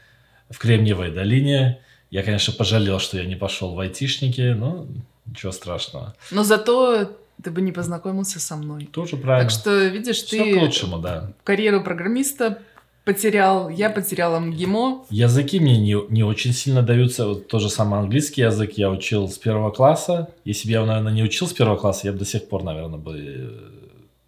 в 0.51 0.59
Кремниевой 0.59 1.11
долине. 1.11 1.81
Я, 2.11 2.23
конечно, 2.23 2.53
пожалел, 2.53 3.01
что 3.01 3.19
я 3.19 3.25
не 3.25 3.37
пошел 3.37 3.75
в 3.75 3.81
айтишники, 3.81 4.53
но 4.53 4.87
ничего 5.27 5.53
страшного. 5.53 6.15
Но 6.31 6.45
зато 6.45 7.11
ты 7.43 7.51
бы 7.51 7.61
не 7.61 7.73
познакомился 7.73 8.41
со 8.41 8.57
мной. 8.57 8.87
Тоже 8.87 9.17
правильно. 9.17 9.49
Так 9.49 9.59
что, 9.59 9.85
видишь, 9.87 10.23
Все 10.23 10.45
ты 10.45 10.55
к 10.59 10.63
лучшему, 10.63 10.99
да. 10.99 11.33
карьеру 11.45 11.83
программиста 11.83 12.59
потерял, 13.05 13.69
я 13.69 13.91
потеряла 13.91 14.41
МГИМО. 14.41 15.07
Языки 15.11 15.61
мне 15.61 15.77
не, 15.79 15.97
не 16.09 16.23
очень 16.23 16.53
сильно 16.53 16.83
даются. 16.83 17.27
Вот 17.27 17.49
то 17.49 17.59
же 17.59 17.69
самое 17.69 18.03
английский 18.03 18.43
язык 18.43 18.73
я 18.73 18.91
учил 18.91 19.29
с 19.29 19.39
первого 19.39 19.71
класса. 19.71 20.31
Если 20.45 20.69
бы 20.69 20.73
я, 20.73 20.85
наверное, 20.85 21.13
не 21.13 21.23
учил 21.23 21.47
с 21.47 21.53
первого 21.53 21.77
класса, 21.77 22.07
я 22.07 22.13
бы 22.13 22.19
до 22.19 22.25
сих 22.25 22.49
пор, 22.49 22.63
наверное, 22.63 22.99
бы 22.99 23.19
э, 23.19 23.51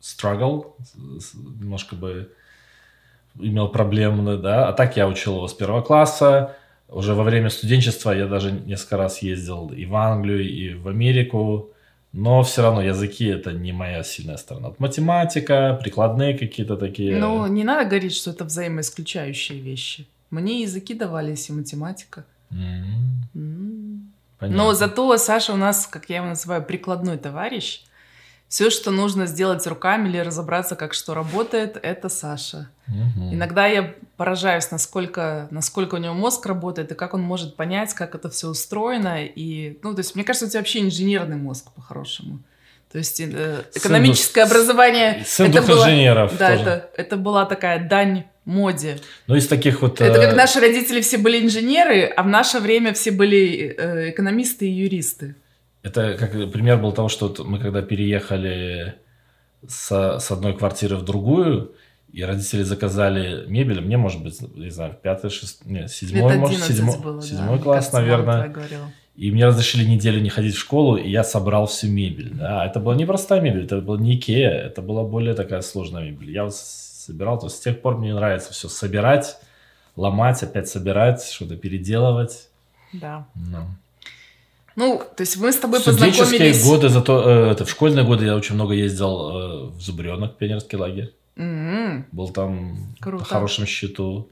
struggle, 0.00 0.74
немножко 1.58 1.96
бы 1.96 2.30
имел 3.38 3.68
проблемы, 3.68 4.36
да. 4.36 4.68
А 4.68 4.72
так 4.72 4.96
я 4.96 5.08
учил 5.08 5.36
его 5.36 5.48
с 5.48 5.54
первого 5.54 5.80
класса. 5.80 6.56
Уже 6.88 7.14
во 7.14 7.24
время 7.24 7.50
студенчества 7.50 8.12
я 8.12 8.26
даже 8.26 8.52
несколько 8.52 8.96
раз 8.96 9.22
ездил 9.22 9.70
и 9.70 9.86
в 9.86 9.96
Англию, 9.96 10.48
и 10.48 10.74
в 10.74 10.88
Америку. 10.88 11.70
Но 12.16 12.42
все 12.42 12.62
равно 12.62 12.80
языки 12.80 13.26
это 13.26 13.52
не 13.52 13.72
моя 13.72 14.02
сильная 14.02 14.38
сторона. 14.38 14.72
Математика, 14.78 15.78
прикладные 15.82 16.36
какие-то 16.38 16.78
такие. 16.78 17.18
Но 17.18 17.46
не 17.46 17.62
надо 17.62 17.84
говорить, 17.84 18.14
что 18.14 18.30
это 18.30 18.44
взаимоисключающие 18.44 19.60
вещи. 19.60 20.06
Мне 20.30 20.62
языки 20.62 20.94
давались 20.94 21.50
и 21.50 21.52
математика. 21.52 22.24
М. 22.50 24.10
понятно. 24.38 24.64
Но 24.64 24.72
зато 24.72 25.18
Саша 25.18 25.52
у 25.52 25.56
нас, 25.56 25.86
как 25.86 26.08
я 26.08 26.16
его 26.16 26.26
называю, 26.28 26.64
прикладной 26.64 27.18
товарищ. 27.18 27.84
Все, 28.48 28.70
что 28.70 28.92
нужно 28.92 29.26
сделать 29.26 29.66
руками 29.66 30.08
или 30.08 30.18
разобраться, 30.18 30.76
как 30.76 30.94
что 30.94 31.14
работает, 31.14 31.78
это 31.82 32.08
Саша. 32.08 32.68
Мгм. 32.86 33.34
Иногда 33.34 33.66
я 33.66 33.94
поражаюсь, 34.16 34.70
насколько, 34.70 35.48
насколько 35.50 35.96
у 35.96 35.98
него 35.98 36.14
мозг 36.14 36.46
работает 36.46 36.92
и 36.92 36.94
как 36.94 37.14
он 37.14 37.22
может 37.22 37.56
понять, 37.56 37.92
как 37.94 38.14
это 38.14 38.30
все 38.30 38.48
устроено. 38.48 39.24
И, 39.24 39.78
ну, 39.82 39.94
то 39.94 39.98
есть, 40.00 40.14
мне 40.14 40.22
кажется, 40.24 40.46
у 40.46 40.48
тебя 40.48 40.60
вообще 40.60 40.80
инженерный 40.80 41.36
мозг 41.36 41.72
по-хорошему. 41.74 42.38
То 42.92 42.98
есть 42.98 43.20
э, 43.20 43.64
экономическое 43.74 44.44
двух- 44.46 44.52
образование. 44.56 45.24
Сын 45.26 45.50
это 45.50 45.62
было- 45.62 45.82
инженеров 45.82 46.36
Да, 46.38 46.50
тоже. 46.50 46.62
это, 46.62 46.90
это 46.96 47.16
была 47.16 47.44
такая 47.46 47.86
дань 47.88 48.24
моде. 48.44 49.00
Ну, 49.26 49.34
из 49.34 49.48
таких 49.48 49.82
вот... 49.82 50.00
Это 50.00 50.18
э, 50.20 50.26
как 50.28 50.36
наши 50.36 50.60
родители 50.60 51.00
все 51.00 51.18
были 51.18 51.44
инженеры, 51.44 52.04
а 52.04 52.22
в 52.22 52.28
наше 52.28 52.60
время 52.60 52.94
все 52.94 53.10
были 53.10 53.74
э, 53.76 54.10
экономисты 54.10 54.68
и 54.68 54.70
юристы. 54.72 55.34
Это 55.86 56.16
как 56.18 56.32
пример 56.50 56.78
был 56.78 56.90
того, 56.90 57.08
что 57.08 57.32
мы 57.44 57.60
когда 57.60 57.80
переехали 57.80 58.96
с, 59.68 60.18
с 60.18 60.30
одной 60.32 60.56
квартиры 60.56 60.96
в 60.96 61.04
другую, 61.04 61.76
и 62.12 62.24
родители 62.24 62.64
заказали 62.64 63.46
мебель, 63.46 63.80
мне, 63.80 63.96
может 63.96 64.20
быть, 64.20 64.40
не 64.56 64.70
знаю, 64.70 64.98
пятый, 65.00 65.30
шестый, 65.30 65.70
нет, 65.70 65.90
седьмой, 65.92 66.38
может, 66.38 66.56
11 66.56 66.76
седьмой, 66.76 66.98
было, 66.98 67.20
да. 67.20 67.26
седьмой 67.26 67.54
Мне 67.54 67.62
класс, 67.62 67.88
кажется, 67.88 68.00
наверное. 68.00 68.54
И 69.14 69.30
мне 69.30 69.46
разрешили 69.46 69.84
неделю 69.84 70.20
не 70.20 70.28
ходить 70.28 70.56
в 70.56 70.58
школу, 70.58 70.96
и 70.96 71.08
я 71.08 71.22
собрал 71.22 71.66
всю 71.68 71.86
мебель. 71.86 72.34
Да. 72.34 72.66
Это 72.66 72.80
была 72.80 72.96
не 72.96 73.06
простая 73.06 73.40
мебель, 73.40 73.66
это 73.66 73.80
была 73.80 73.98
не 73.98 74.16
Икея, 74.16 74.50
это 74.50 74.82
была 74.82 75.04
более 75.04 75.34
такая 75.34 75.60
сложная 75.60 76.02
мебель. 76.02 76.32
Я 76.32 76.44
вот 76.44 76.54
собирал, 76.56 77.38
то 77.38 77.46
есть 77.46 77.58
с 77.58 77.60
тех 77.60 77.80
пор 77.80 77.96
мне 77.98 78.12
нравится 78.12 78.52
все 78.52 78.68
собирать, 78.68 79.38
ломать, 79.94 80.42
опять 80.42 80.68
собирать, 80.68 81.22
что-то 81.22 81.56
переделывать. 81.56 82.48
Да. 82.92 83.28
Ну. 83.36 83.68
Ну, 84.76 85.02
то 85.16 85.22
есть 85.22 85.36
мы 85.38 85.52
с 85.52 85.56
тобой 85.56 85.80
Студенческие 85.80 86.22
познакомились... 86.24 86.64
годы, 86.64 86.88
зато 86.90 87.28
э, 87.28 87.50
это, 87.52 87.64
в 87.64 87.70
школьные 87.70 88.04
годы 88.04 88.26
я 88.26 88.36
очень 88.36 88.54
много 88.54 88.74
ездил 88.74 89.30
э, 89.30 89.70
в 89.70 89.80
Зубренок, 89.80 90.36
пионерский 90.36 90.76
лагерь. 90.76 91.12
М, 91.36 92.06
Был 92.12 92.28
там 92.28 92.94
Круто. 93.00 93.24
по 93.24 93.30
хорошему 93.30 93.66
счету. 93.66 94.28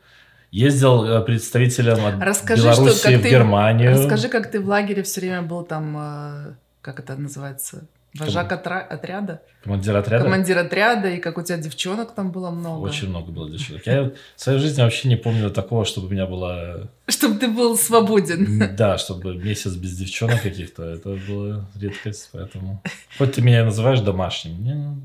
Ездил 0.51 1.05
э, 1.05 1.21
представителем 1.25 2.05
от 2.07 2.23
Расскажи, 2.23 2.63
Беларуси 2.63 2.99
что, 2.99 3.09
в 3.19 3.23
ты- 3.23 3.31
Германию. 3.31 3.91
Расскажи, 3.93 4.29
как 4.29 4.51
ты 4.51 4.61
в 4.61 4.69
лагере 4.69 5.03
все 5.03 5.21
время 5.21 5.43
был 5.43 5.65
там, 5.65 5.97
э, 5.99 6.55
как 6.83 7.01
это 7.01 7.17
называется, 7.17 7.85
вожак 8.19 8.53
отра- 8.53 8.87
отряда, 8.87 9.43
Командир 9.63 9.97
отряда. 9.97 10.25
командир 10.25 10.59
отряда, 10.59 11.11
и 11.11 11.19
как 11.19 11.39
у 11.39 11.43
тебя 11.43 11.59
девчонок 11.59 12.15
там 12.15 12.31
было 12.31 12.51
много. 12.51 12.83
Очень 12.83 13.09
много 13.09 13.33
было 13.33 13.51
девчонок. 13.51 13.87
Я 13.87 14.03
в 14.05 14.13
своей 14.37 14.59
жизни 14.59 14.83
вообще 14.83 15.09
не 15.09 15.17
помню 15.17 15.51
такого, 15.51 15.85
чтобы 15.85 16.09
у 16.09 16.11
меня 16.11 16.27
было... 16.27 16.91
Чтобы 17.09 17.39
ты 17.39 17.49
был 17.49 17.77
свободен. 17.77 18.77
Да, 18.77 18.99
чтобы 18.99 19.35
месяц 19.37 19.75
без 19.75 19.97
девчонок 19.97 20.43
каких-то. 20.43 20.85
Это 20.85 21.19
была 21.29 21.69
редкость, 21.81 22.31
поэтому... 22.33 22.83
Хоть 23.19 23.33
ты 23.33 23.43
меня 23.43 23.65
называешь 23.65 24.01
домашним, 24.01 24.63
не, 24.65 24.75
ну, 24.75 24.97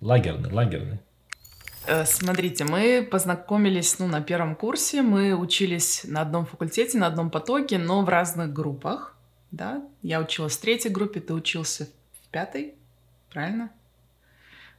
лагерный, 0.00 0.50
лагерный. 0.52 0.98
Э, 1.86 2.04
Смотрите, 2.04 2.64
мы 2.64 3.06
познакомились 3.08 3.98
ну, 3.98 4.06
на 4.06 4.20
первом 4.20 4.56
курсе, 4.56 5.02
мы 5.02 5.34
учились 5.34 6.02
на 6.04 6.22
одном 6.22 6.44
факультете, 6.46 6.98
на 6.98 7.06
одном 7.06 7.30
потоке, 7.30 7.78
но 7.78 8.02
в 8.02 8.08
разных 8.08 8.52
группах. 8.52 9.15
Да? 9.50 9.82
Я 10.02 10.20
училась 10.20 10.56
в 10.56 10.60
третьей 10.60 10.90
группе, 10.90 11.20
ты 11.20 11.32
учился 11.34 11.88
в 12.24 12.28
пятой, 12.30 12.74
правильно? 13.32 13.70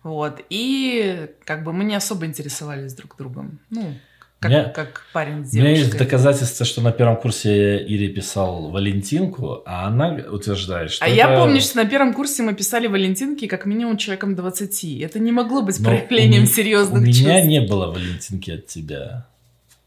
Вот. 0.03 0.41
И 0.49 1.27
как 1.45 1.63
бы 1.63 1.73
мы 1.73 1.83
не 1.83 1.95
особо 1.95 2.25
интересовались 2.25 2.93
друг 2.93 3.15
другом. 3.17 3.59
Ну, 3.69 3.93
как, 4.39 4.51
Меня- 4.51 4.63
как 4.65 5.03
парень 5.13 5.43
с 5.45 5.53
У 5.53 5.57
меня 5.57 5.69
есть 5.71 5.81
девушкой. 5.85 6.05
доказательства, 6.05 6.65
что 6.65 6.81
на 6.81 6.91
первом 6.91 7.17
курсе 7.17 7.49
я 7.57 7.79
Ире 7.79 8.07
писал 8.09 8.69
Валентинку, 8.69 9.63
а 9.65 9.87
она 9.87 10.13
утверждает, 10.31 10.91
что 10.91 11.03
А 11.03 11.07
это- 11.07 11.17
я 11.17 11.27
помню, 11.39 11.59
что 11.59 11.77
на 11.77 11.85
первом 11.85 12.13
курсе 12.13 12.43
мы 12.43 12.53
писали 12.53 12.85
Валентинки 12.87 13.47
как 13.47 13.65
минимум 13.65 13.97
человеком 13.97 14.35
20. 14.35 15.01
Это 15.01 15.17
не 15.19 15.31
могло 15.31 15.63
быть 15.63 15.79
Но 15.79 15.85
проявлением 15.89 16.43
у 16.43 16.45
серьезных 16.45 17.01
У 17.01 17.05
чувств. 17.07 17.23
меня 17.23 17.41
не 17.45 17.61
было 17.61 17.87
Валентинки 17.91 18.51
от 18.51 18.67
тебя. 18.67 19.25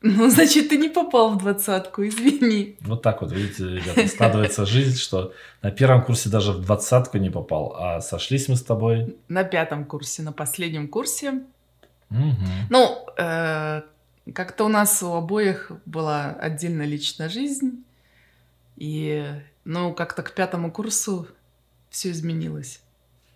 Ну, 0.03 0.31
значит, 0.31 0.71
ты 0.71 0.79
не 0.79 0.89
попал 0.89 1.35
в 1.35 1.39
двадцатку, 1.39 2.07
извини. 2.07 2.77
Вот 2.81 3.03
так 3.03 3.21
вот, 3.21 3.33
видите, 3.33 3.69
ребята, 3.69 4.07
складывается 4.09 4.65
жизнь, 4.65 4.97
что 4.97 5.35
на 5.61 5.71
первом 5.71 6.03
курсе 6.05 6.31
даже 6.31 6.53
в 6.53 6.63
двадцатку 6.63 7.19
не 7.19 7.29
попал, 7.29 7.77
а 7.77 8.01
сошлись 8.01 8.49
мы 8.49 8.57
с 8.57 8.63
тобой... 8.63 9.17
На 9.29 9.45
пятом 9.45 9.85
курсе, 9.85 10.23
на 10.23 10.33
последнем 10.33 10.89
курсе. 10.89 11.43
Угу. 12.11 12.47
Ну, 12.71 13.07
э, 13.19 13.83
как-то 14.33 14.65
у 14.65 14.69
нас 14.69 15.03
у 15.03 15.13
обоих 15.13 15.71
была 15.85 16.31
отдельная 16.31 16.87
личная 16.87 17.29
жизнь, 17.29 17.85
и, 18.79 19.27
ну, 19.65 19.93
как-то 19.93 20.23
к 20.23 20.33
пятому 20.33 20.73
курсу 20.73 21.29
все 21.91 22.11
изменилось. 22.11 22.81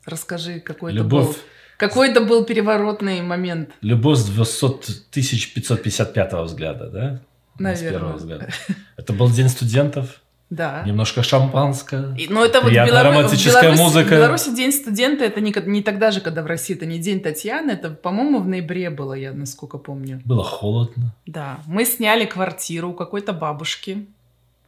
Расскажи, 0.06 0.61
какой 0.61 0.94
это 0.94 1.04
был... 1.04 1.37
Любовь, 1.81 1.93
Какой 1.93 2.11
это 2.11 2.21
был 2.21 2.45
переворотный 2.45 3.23
момент, 3.23 3.71
любовь 3.81 4.19
с 4.19 4.25
200 4.26 5.11
555 5.12 6.33
взгляда, 6.45 6.88
да? 6.90 7.21
С 7.57 7.61
наверное. 7.61 7.90
первого 7.90 8.16
взгляда. 8.16 8.49
Это 8.97 9.12
был 9.12 9.31
день 9.31 9.49
студентов, 9.49 10.21
Да. 10.50 10.83
немножко 10.87 11.23
шампанское. 11.23 12.14
И- 12.16 12.28
Но 12.28 12.45
это 12.45 12.61
вот 12.61 12.73
Беларуси, 12.73 12.95
романтическая 13.04 13.52
в 13.52 13.62
Беларуси, 13.62 13.81
музыка. 13.83 14.09
в 14.09 14.11
Беларуси 14.19 14.54
День 14.57 14.73
студента, 14.73 15.25
это 15.25 15.40
не, 15.40 15.54
не 15.66 15.83
тогда 15.83 16.11
же, 16.11 16.21
когда 16.21 16.43
в 16.43 16.47
России, 16.47 16.75
это 16.76 16.87
не 16.87 16.99
День 16.99 17.21
Татьяны, 17.21 17.73
это, 17.73 17.90
по-моему, 17.90 18.40
в 18.40 18.49
ноябре 18.49 18.90
было, 18.90 19.14
я 19.14 19.33
насколько 19.33 19.78
помню. 19.78 20.21
Было 20.25 20.43
холодно. 20.45 21.14
Да, 21.26 21.59
мы 21.66 21.85
сняли 21.85 22.25
квартиру 22.25 22.90
у 22.90 22.95
какой-то 22.95 23.33
бабушки. 23.33 24.07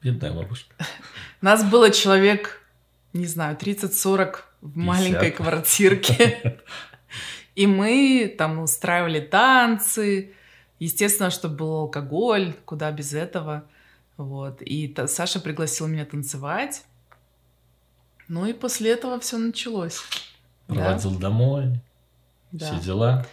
Бедная 0.03 0.33
бабушка. 0.33 0.75
Нас 1.41 1.65
было 1.65 1.91
человек, 1.91 2.61
не 3.13 3.27
знаю, 3.27 3.57
30-40 3.61 4.45
в 4.61 4.77
маленькой 4.77 5.31
50. 5.33 5.37
квартирке. 5.37 6.61
И 7.57 7.67
мы 7.67 8.33
там 8.39 8.61
устраивали 8.61 9.19
танцы. 9.21 10.33
Естественно, 10.79 11.31
что 11.31 11.49
был 11.49 11.73
алкоголь, 11.75 12.55
куда 12.65 12.93
без 12.93 13.13
этого. 13.15 13.65
Вот. 14.17 14.63
И 14.63 14.89
та- 14.89 15.09
Саша 15.09 15.41
пригласил 15.41 15.89
меня 15.89 16.05
танцевать. 16.05 16.85
Ну 18.29 18.47
и 18.47 18.53
после 18.53 18.93
этого 18.93 19.19
все 19.21 19.39
началось. 19.39 20.01
Да, 20.69 20.75
Проводил 20.75 21.19
домой, 21.19 21.81
да. 22.53 22.67
все 22.67 22.85
дела. 22.85 23.27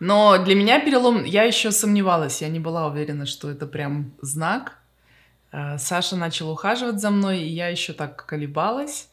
Но 0.00 0.36
для 0.44 0.54
меня 0.56 0.80
перелом, 0.80 1.22
я 1.24 1.44
еще 1.44 1.70
сомневалась, 1.70 2.42
я 2.42 2.48
не 2.48 2.58
была 2.58 2.88
уверена, 2.88 3.24
что 3.24 3.48
это 3.50 3.66
прям 3.66 4.12
знак. 4.20 4.78
Э, 5.52 5.78
Саша 5.78 6.16
начал 6.16 6.50
ухаживать 6.50 7.00
за 7.00 7.10
мной, 7.10 7.42
и 7.42 7.48
я 7.48 7.68
еще 7.68 7.92
так 7.92 8.26
колебалась. 8.26 9.08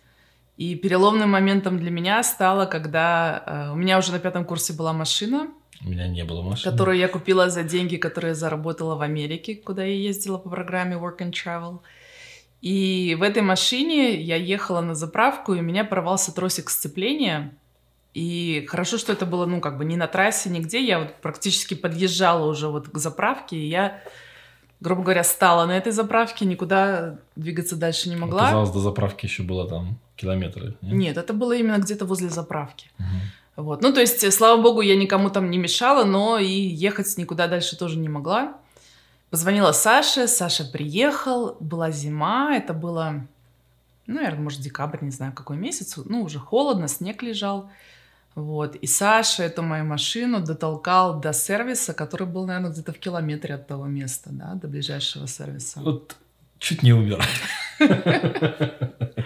И 0.59 0.75
переломным 0.75 1.29
моментом 1.29 1.79
для 1.79 1.89
меня 1.89 2.21
стало, 2.21 2.65
когда 2.65 3.43
э, 3.45 3.71
у 3.71 3.75
меня 3.75 3.97
уже 3.97 4.11
на 4.11 4.19
пятом 4.19 4.43
курсе 4.43 4.73
была 4.73 4.91
машина, 4.91 5.47
У 5.85 5.87
меня 5.87 6.09
не 6.09 6.25
было 6.25 6.41
машины. 6.41 6.69
которую 6.69 6.97
я 6.97 7.07
купила 7.07 7.49
за 7.49 7.63
деньги, 7.63 7.95
которые 7.95 8.31
я 8.31 8.35
заработала 8.35 8.95
в 8.95 9.01
Америке, 9.01 9.55
куда 9.55 9.85
я 9.85 9.93
ездила 9.93 10.37
по 10.37 10.49
программе 10.49 10.97
Work 10.97 11.19
and 11.19 11.31
Travel. 11.31 11.79
И 12.61 13.15
в 13.17 13.23
этой 13.23 13.41
машине 13.41 14.21
я 14.21 14.35
ехала 14.35 14.81
на 14.81 14.95
заправку, 14.95 15.53
и 15.53 15.59
у 15.59 15.63
меня 15.63 15.85
порвался 15.85 16.35
тросик 16.35 16.69
сцепления. 16.69 17.53
И 18.13 18.65
хорошо, 18.67 18.97
что 18.97 19.13
это 19.13 19.25
было, 19.25 19.45
ну, 19.45 19.61
как 19.61 19.77
бы 19.77 19.85
не 19.85 19.95
на 19.95 20.07
трассе, 20.07 20.49
нигде. 20.49 20.83
Я 20.83 20.99
вот 20.99 21.15
практически 21.21 21.73
подъезжала 21.73 22.45
уже 22.45 22.67
вот 22.67 22.89
к 22.89 22.97
заправке, 22.97 23.55
и 23.55 23.65
я, 23.65 24.01
грубо 24.81 25.03
говоря, 25.03 25.23
стала 25.23 25.65
на 25.65 25.77
этой 25.77 25.93
заправке, 25.93 26.43
никуда 26.43 27.17
двигаться 27.37 27.77
дальше 27.77 28.09
не 28.09 28.17
могла. 28.17 28.41
Оказалось, 28.41 28.71
до 28.71 28.81
заправки 28.81 29.25
еще 29.25 29.43
было 29.43 29.65
там 29.65 29.97
километры. 30.19 30.75
не? 30.81 30.93
Нет, 30.93 31.17
это 31.17 31.33
было 31.33 31.53
именно 31.53 31.77
где-то 31.77 32.05
возле 32.05 32.29
заправки. 32.29 32.89
Мгм. 32.97 33.21
Вот. 33.55 33.81
Ну, 33.81 33.93
то 33.93 33.99
есть, 33.99 34.23
э, 34.23 34.31
слава 34.31 34.61
богу, 34.61 34.81
я 34.81 34.95
никому 34.95 35.29
там 35.29 35.49
не 35.49 35.57
мешала, 35.57 36.05
но 36.05 36.37
и 36.37 36.47
ехать 36.47 37.17
никуда 37.17 37.47
дальше 37.47 37.77
тоже 37.77 37.97
не 37.97 38.09
могла. 38.09 38.57
Позвонила 39.29 39.73
Саше, 39.73 40.27
Саша 40.27 40.63
приехал, 40.63 41.57
была 41.59 41.91
зима, 41.91 42.55
это 42.55 42.73
было, 42.73 43.27
ну, 44.07 44.15
наверное, 44.15 44.41
может, 44.41 44.61
декабрь, 44.61 44.99
не 45.01 45.11
знаю, 45.11 45.33
какой 45.33 45.57
месяц, 45.57 45.97
ну, 45.97 46.23
уже 46.23 46.39
холодно, 46.39 46.87
снег 46.87 47.21
лежал. 47.21 47.69
Вот. 48.35 48.75
И 48.75 48.87
Саша 48.87 49.43
эту 49.43 49.61
мою 49.61 49.85
машину 49.85 50.39
дотолкал 50.39 51.19
до 51.19 51.33
сервиса, 51.33 51.93
который 51.93 52.27
был, 52.27 52.45
наверное, 52.45 52.71
где-то 52.71 52.93
в 52.93 52.99
километре 52.99 53.55
от 53.55 53.67
того 53.67 53.85
места, 53.85 54.29
да, 54.31 54.53
до 54.53 54.67
ближайшего 54.67 55.27
сервиса. 55.27 55.81
Вот 55.81 56.15
чуть 56.57 56.81
не 56.83 56.93
умер. 56.93 57.21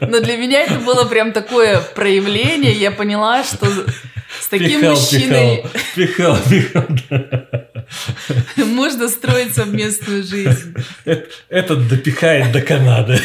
Но 0.00 0.20
для 0.20 0.36
меня 0.36 0.62
это 0.62 0.78
было 0.78 1.04
прям 1.04 1.32
такое 1.32 1.80
проявление. 1.80 2.72
Я 2.72 2.90
поняла, 2.90 3.44
что 3.44 3.66
с 4.40 4.48
таким 4.48 4.80
Пихал, 4.80 4.94
мужчиной 4.94 5.64
Пихал, 5.94 6.36
пихал. 6.48 6.86
да. 7.10 8.64
можно 8.64 9.08
строить 9.08 9.54
совместную 9.54 10.22
жизнь. 10.22 10.74
Этот 11.48 11.88
допихает 11.88 12.52
до 12.52 12.62
Канады. 12.62 13.18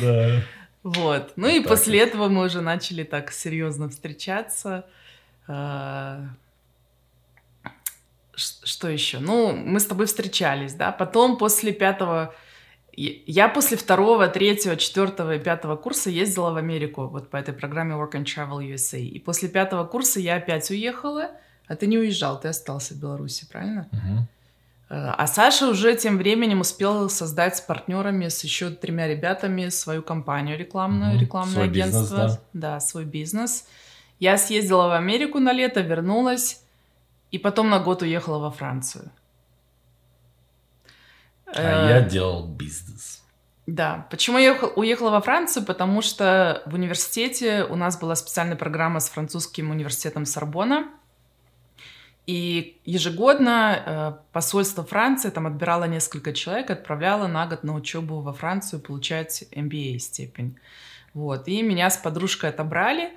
Да. 0.00 0.42
Вот. 0.82 1.32
Ну 1.36 1.48
и 1.48 1.60
так 1.60 1.68
после 1.68 2.00
этого 2.00 2.28
мы 2.28 2.44
уже 2.44 2.60
начали 2.60 3.04
так 3.04 3.32
серьезно 3.32 3.88
встречаться. 3.88 4.84
А, 5.48 6.20
Что 8.34 8.88
еще? 8.88 9.18
Ну, 9.18 9.52
мы 9.56 9.80
с 9.80 9.86
тобой 9.86 10.06
встречались, 10.06 10.74
да. 10.74 10.92
Потом 10.92 11.38
после 11.38 11.72
пятого... 11.72 12.34
я- 12.96 13.48
после 13.48 13.76
второго, 13.76 14.28
третьего, 14.28 14.76
четвертого 14.76 15.34
и 15.36 15.38
пятого 15.38 15.76
курса 15.76 16.10
ездила 16.10 16.50
в 16.50 16.56
Америку 16.56 17.06
вот 17.08 17.30
по 17.30 17.36
этой 17.36 17.54
программе 17.54 17.94
Work 17.94 18.12
and 18.12 18.24
Travel 18.24 18.60
USA. 18.74 19.00
И 19.00 19.18
после 19.18 19.48
пятого 19.48 19.84
курса 19.84 20.20
я 20.20 20.36
опять 20.36 20.70
уехала, 20.70 21.30
а 21.66 21.76
ты 21.76 21.86
не 21.86 21.98
уезжал, 21.98 22.40
ты 22.40 22.48
остался 22.48 22.94
в 22.94 22.98
Беларуси, 23.00 23.46
правильно? 23.50 23.88
Э, 24.90 25.08
А 25.18 25.26
Саша 25.26 25.68
уже 25.68 25.96
тем 25.96 26.18
временем 26.18 26.60
успел 26.60 27.08
создать 27.10 27.56
с 27.56 27.60
партнерами, 27.60 28.28
с 28.28 28.44
еще 28.44 28.70
тремя 28.70 29.08
ребятами 29.08 29.70
свою 29.70 30.02
компанию 30.02 30.58
рекламную, 30.58 31.12
Мгм. 31.14 31.20
рекламное 31.20 31.54
Свой 31.54 31.68
бизнес, 31.68 32.12
агентство. 32.12 32.40
да, 32.52 32.80
свой 32.80 33.04
бизнес. 33.04 33.66
Я 34.20 34.36
съездила 34.38 34.88
в 34.88 34.92
Америку 34.92 35.38
на 35.40 35.52
лето, 35.52 35.80
вернулась, 35.80 36.62
и 37.32 37.38
потом 37.38 37.70
на 37.70 37.80
год 37.80 38.02
уехала 38.02 38.38
во 38.38 38.50
Францию. 38.50 39.10
А 41.56 41.88
Э, 41.88 41.90
я 41.90 42.00
делал 42.02 42.46
бизнес. 42.46 43.22
Да. 43.66 44.06
Почему 44.10 44.38
я 44.38 44.52
уехал- 44.52 44.72
уехала 44.76 45.10
во 45.10 45.20
Францию? 45.20 45.64
Потому 45.64 46.02
что 46.02 46.62
в 46.66 46.74
университете 46.74 47.64
у 47.64 47.76
нас 47.76 47.98
была 47.98 48.14
специальная 48.14 48.56
программа 48.56 49.00
с 49.00 49.08
французским 49.08 49.70
университетом 49.70 50.26
Сорбона. 50.26 50.88
И 52.26 52.80
ежегодно 52.86 53.82
э, 53.84 54.12
посольство 54.32 54.82
Франции 54.84 55.28
там 55.28 55.46
отбирало 55.46 55.84
несколько 55.84 56.32
человек, 56.32 56.70
отправляло 56.70 57.26
на 57.26 57.46
год 57.46 57.64
на 57.64 57.74
учебу 57.74 58.20
во 58.20 58.32
Францию 58.32 58.80
получать 58.80 59.44
MBA 59.50 59.98
степень. 59.98 60.56
Вот. 61.12 61.48
И 61.48 61.62
меня 61.62 61.90
с 61.90 61.98
подружкой 61.98 62.48
отобрали, 62.50 63.12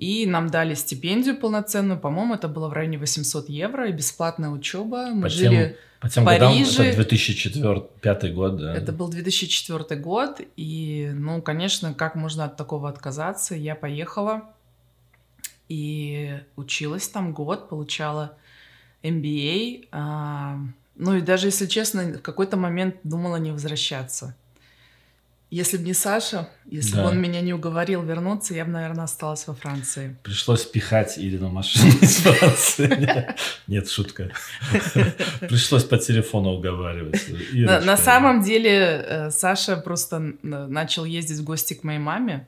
и 0.00 0.24
нам 0.24 0.48
дали 0.48 0.72
стипендию 0.72 1.36
полноценную. 1.36 2.00
По-моему, 2.00 2.34
это 2.34 2.48
было 2.48 2.68
в 2.68 2.72
районе 2.72 2.96
800 2.96 3.50
евро 3.50 3.86
и 3.86 3.92
бесплатная 3.92 4.48
учеба. 4.48 5.10
Мы 5.12 5.22
По 5.22 5.28
жили... 5.28 5.76
По 6.00 6.08
тем 6.08 6.24
в 6.24 6.26
годам, 6.26 6.54
Париже- 6.54 6.84
это 6.84 7.02
2004-2005 7.02 8.32
год, 8.32 8.56
да. 8.56 8.74
Это 8.74 8.92
был 8.92 9.08
2004 9.08 10.00
год, 10.00 10.40
и, 10.56 11.10
ну, 11.12 11.42
конечно, 11.42 11.92
как 11.92 12.14
можно 12.14 12.46
от 12.46 12.56
такого 12.56 12.88
отказаться? 12.88 13.54
Я 13.54 13.74
поехала 13.74 14.44
и 15.68 16.40
училась 16.56 17.06
там 17.06 17.34
год, 17.34 17.68
получала 17.68 18.38
MBA. 19.02 19.88
а, 19.92 20.58
ну 20.96 21.16
и 21.16 21.20
даже, 21.20 21.48
если 21.48 21.66
честно, 21.66 22.04
в 22.04 22.22
какой-то 22.22 22.56
момент 22.56 22.96
думала 23.04 23.36
не 23.36 23.52
возвращаться. 23.52 24.34
Если 25.50 25.78
бы 25.78 25.84
не 25.84 25.94
Саша, 25.94 26.48
если 26.64 26.92
бы 26.92 27.02
Да. 27.02 27.08
он 27.08 27.20
меня 27.20 27.40
не 27.40 27.52
уговорил 27.52 28.02
вернуться, 28.02 28.54
я 28.54 28.64
бы, 28.64 28.70
наверное, 28.70 29.04
осталась 29.04 29.48
во 29.48 29.54
Франции. 29.54 30.16
Пришлось 30.22 30.64
пихать 30.64 31.18
Ирину 31.18 31.48
машину 31.50 31.90
из 32.00 32.18
Франции. 32.18 33.34
Нет, 33.66 33.90
шутка. 33.90 34.30
Пришлось 35.40 35.82
по 35.82 35.98
телефону 35.98 36.50
уговаривать. 36.50 37.26
На, 37.52 37.96
самом 37.96 38.42
деле 38.42 38.70
э, 38.70 39.30
Саша 39.32 39.76
просто 39.76 40.34
начал 40.42 41.04
ездить 41.04 41.38
в 41.38 41.44
гости 41.44 41.74
к 41.74 41.82
моей 41.82 41.98
маме, 41.98 42.46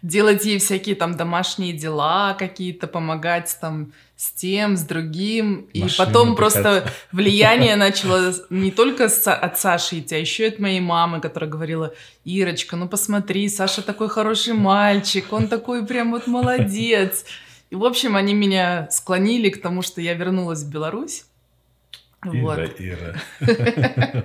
делать 0.00 0.46
ей 0.46 0.58
всякие 0.58 0.94
там 0.94 1.16
домашние 1.16 1.74
дела 1.74 2.32
какие-то, 2.32 2.86
помогать 2.86 3.56
там 3.60 3.92
с 4.22 4.30
тем, 4.30 4.76
с 4.76 4.82
другим. 4.82 5.66
И 5.72 5.82
Машину 5.82 6.06
потом 6.06 6.36
просто 6.36 6.88
влияние 7.10 7.74
начало 7.86 8.32
не 8.50 8.70
только 8.70 9.06
от 9.06 9.58
Саши 9.58 9.98
идти, 9.98 10.14
а 10.14 10.18
еще 10.18 10.44
и 10.44 10.48
от 10.48 10.60
моей 10.60 10.78
мамы, 10.78 11.20
которая 11.20 11.50
говорила, 11.50 11.92
Ирочка, 12.24 12.76
ну 12.76 12.88
посмотри, 12.88 13.48
Саша 13.48 13.82
такой 13.82 14.08
хороший 14.08 14.52
мальчик, 14.52 15.32
он 15.32 15.48
такой 15.48 15.84
прям 15.84 16.12
вот 16.12 16.28
молодец. 16.28 17.24
И, 17.70 17.74
в 17.74 17.84
общем, 17.84 18.14
они 18.14 18.32
меня 18.32 18.86
склонили 18.92 19.50
к 19.50 19.60
тому, 19.60 19.82
что 19.82 20.00
я 20.00 20.14
вернулась 20.14 20.62
в 20.62 20.70
Беларусь. 20.70 21.24
Вот. 22.24 22.60
Ира, 22.78 23.16
Ира. 23.40 24.24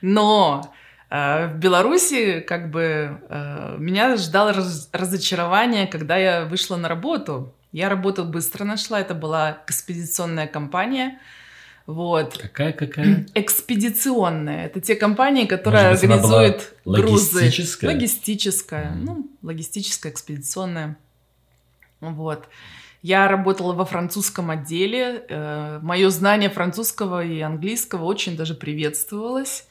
Но 0.00 0.74
э, 1.10 1.46
в 1.46 1.58
Беларуси 1.58 2.40
как 2.40 2.72
бы 2.72 3.20
э, 3.28 3.76
меня 3.78 4.16
ждало 4.16 4.52
раз- 4.52 4.90
разочарование, 4.92 5.86
когда 5.86 6.16
я 6.16 6.44
вышла 6.44 6.74
на 6.74 6.88
работу. 6.88 7.54
Я 7.72 7.88
работу 7.88 8.24
быстро 8.24 8.64
нашла, 8.64 9.00
это 9.00 9.14
была 9.14 9.62
экспедиционная 9.66 10.46
компания. 10.46 11.20
Вот. 11.86 12.36
Какая 12.38 12.72
какая? 12.72 13.26
Экспедиционная. 13.34 14.66
Это 14.66 14.80
те 14.80 14.94
компании, 14.94 15.46
которые 15.46 15.88
Может 15.88 16.02
быть, 16.02 16.10
она 16.10 16.22
была 16.22 16.40
организуют 16.40 16.74
грузы. 16.84 17.36
логистическая? 17.36 17.90
Логистическая. 17.90 18.90
Мгм. 18.90 19.04
Ну, 19.04 19.30
логистическая, 19.42 20.12
экспедиционная. 20.12 20.96
Вот. 22.00 22.48
Я 23.02 23.28
работала 23.28 23.72
во 23.72 23.84
французском 23.84 24.50
отделе. 24.50 25.24
Мое 25.82 26.10
знание 26.10 26.50
французского 26.50 27.24
и 27.24 27.40
английского 27.40 28.04
очень 28.04 28.36
даже 28.36 28.54
приветствовалось. 28.54 29.66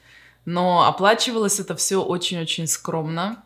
Но 0.45 0.87
оплачивалось 0.87 1.59
это 1.59 1.75
все 1.75 2.01
очень-очень 2.03 2.65
скромно. 2.67 3.43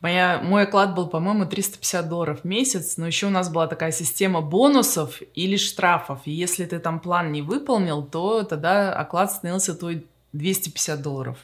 Моя, 0.00 0.40
мой 0.40 0.62
оклад 0.62 0.94
был, 0.94 1.08
по-моему, 1.08 1.44
350 1.44 2.08
долларов 2.08 2.40
в 2.42 2.44
месяц, 2.44 2.98
но 2.98 3.06
еще 3.06 3.26
у 3.26 3.30
нас 3.30 3.50
была 3.50 3.66
такая 3.66 3.90
система 3.90 4.40
бонусов 4.40 5.20
или 5.34 5.56
штрафов. 5.56 6.20
И 6.24 6.30
если 6.30 6.64
ты 6.66 6.78
там 6.78 7.00
план 7.00 7.32
не 7.32 7.42
выполнил, 7.42 8.04
то 8.04 8.44
тогда 8.44 8.92
оклад 8.92 9.32
становился 9.32 9.74
твой 9.74 10.06
250 10.32 11.02
долларов. 11.02 11.38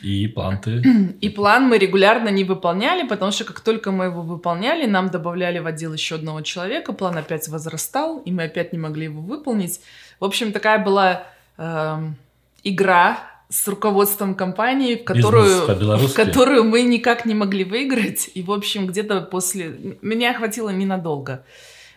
И 0.00 0.28
план 0.28 0.58
ты? 0.58 0.80
И 1.20 1.28
план 1.28 1.68
мы 1.68 1.78
регулярно 1.78 2.28
не 2.28 2.44
выполняли, 2.44 3.06
потому 3.06 3.32
что 3.32 3.44
как 3.44 3.60
только 3.60 3.90
мы 3.90 4.06
его 4.06 4.22
выполняли, 4.22 4.86
нам 4.86 5.10
добавляли 5.10 5.58
в 5.58 5.66
отдел 5.66 5.92
еще 5.92 6.16
одного 6.16 6.42
человека, 6.42 6.92
план 6.92 7.16
опять 7.18 7.48
возрастал, 7.48 8.18
и 8.18 8.30
мы 8.30 8.44
опять 8.44 8.72
не 8.72 8.78
могли 8.78 9.04
его 9.04 9.20
выполнить. 9.20 9.80
В 10.20 10.24
общем, 10.24 10.52
такая 10.52 10.78
была 10.84 11.24
эм, 11.56 12.16
игра 12.64 13.31
с 13.52 13.68
руководством 13.68 14.34
компании, 14.34 14.96
в 14.96 15.04
которую, 15.04 15.66
в 15.66 16.14
которую 16.14 16.64
мы 16.64 16.82
никак 16.82 17.26
не 17.26 17.34
могли 17.34 17.64
выиграть. 17.64 18.30
И, 18.32 18.42
в 18.42 18.50
общем, 18.50 18.86
где-то 18.86 19.20
после... 19.20 19.98
Меня 20.00 20.32
хватило 20.32 20.70
ненадолго. 20.70 21.44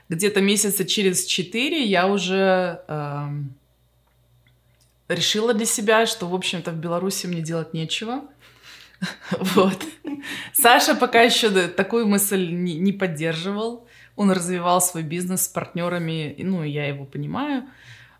Где-то 0.09 0.41
месяца 0.41 0.83
через 0.83 1.23
четыре 1.23 1.83
я 1.85 2.07
уже 2.07 2.81
эм, 2.89 3.53
решила 5.07 5.53
для 5.53 5.65
себя, 5.65 6.05
что, 6.05 6.27
в 6.27 6.35
общем-то, 6.35 6.71
в 6.71 6.75
Беларуси 6.75 7.25
мне 7.25 7.41
делать 7.41 7.73
нечего. 7.73 8.21
Вот. 9.55 9.81
Саша 10.53 10.95
пока 10.95 11.21
еще 11.21 11.67
такую 11.67 12.07
мысль 12.07 12.49
не, 12.49 12.75
не 12.75 12.91
поддерживал. 12.91 13.87
Он 14.17 14.31
развивал 14.31 14.81
свой 14.81 15.03
бизнес 15.03 15.45
с 15.45 15.47
партнерами, 15.47 16.35
ну, 16.37 16.63
я 16.63 16.87
его 16.87 17.05
понимаю. 17.05 17.63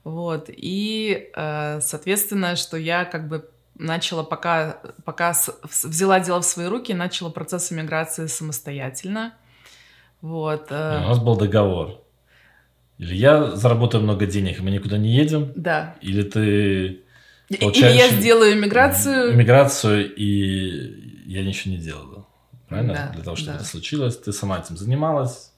Вот. 0.06 0.50
И, 0.50 1.30
э, 1.36 1.80
соответственно, 1.82 2.56
что 2.56 2.78
я 2.78 3.04
как 3.04 3.28
бы 3.28 3.50
начала 3.78 4.24
пока, 4.24 4.80
пока 5.04 5.34
взяла 5.84 6.22
дело 6.22 6.40
в 6.42 6.46
свои 6.46 6.68
руки, 6.68 6.94
начала 6.94 7.30
процесс 7.30 7.74
иммиграции 7.74 8.28
самостоятельно. 8.28 9.34
Вот. 10.22 10.68
э, 10.70 11.02
У 11.04 11.08
нас 11.10 11.20
был 11.20 11.36
договор. 11.36 12.02
Или 12.98 13.16
я 13.16 13.52
заработаю 13.58 14.04
много 14.04 14.26
денег, 14.26 14.60
и 14.60 14.62
мы 14.62 14.72
никуда 14.72 14.98
не 14.98 15.10
едем, 15.14 15.52
Да. 15.56 15.96
или 16.02 16.22
ты 16.24 17.02
Получаешь 17.60 17.94
Или 17.94 18.00
я 18.02 18.10
сделаю 18.10 18.54
иммиграцию. 18.54 19.34
иммиграцию, 19.34 20.16
и 20.16 21.24
я 21.26 21.44
ничего 21.44 21.76
не 21.76 21.80
делал. 21.80 22.26
Правильно? 22.68 22.94
Да, 22.94 23.12
Для 23.14 23.24
того, 23.24 23.36
чтобы 23.36 23.52
да. 23.52 23.56
это 23.58 23.66
случилось, 23.66 24.18
ты 24.18 24.32
сама 24.34 24.58
этим 24.60 24.78
занималась. 24.78 25.52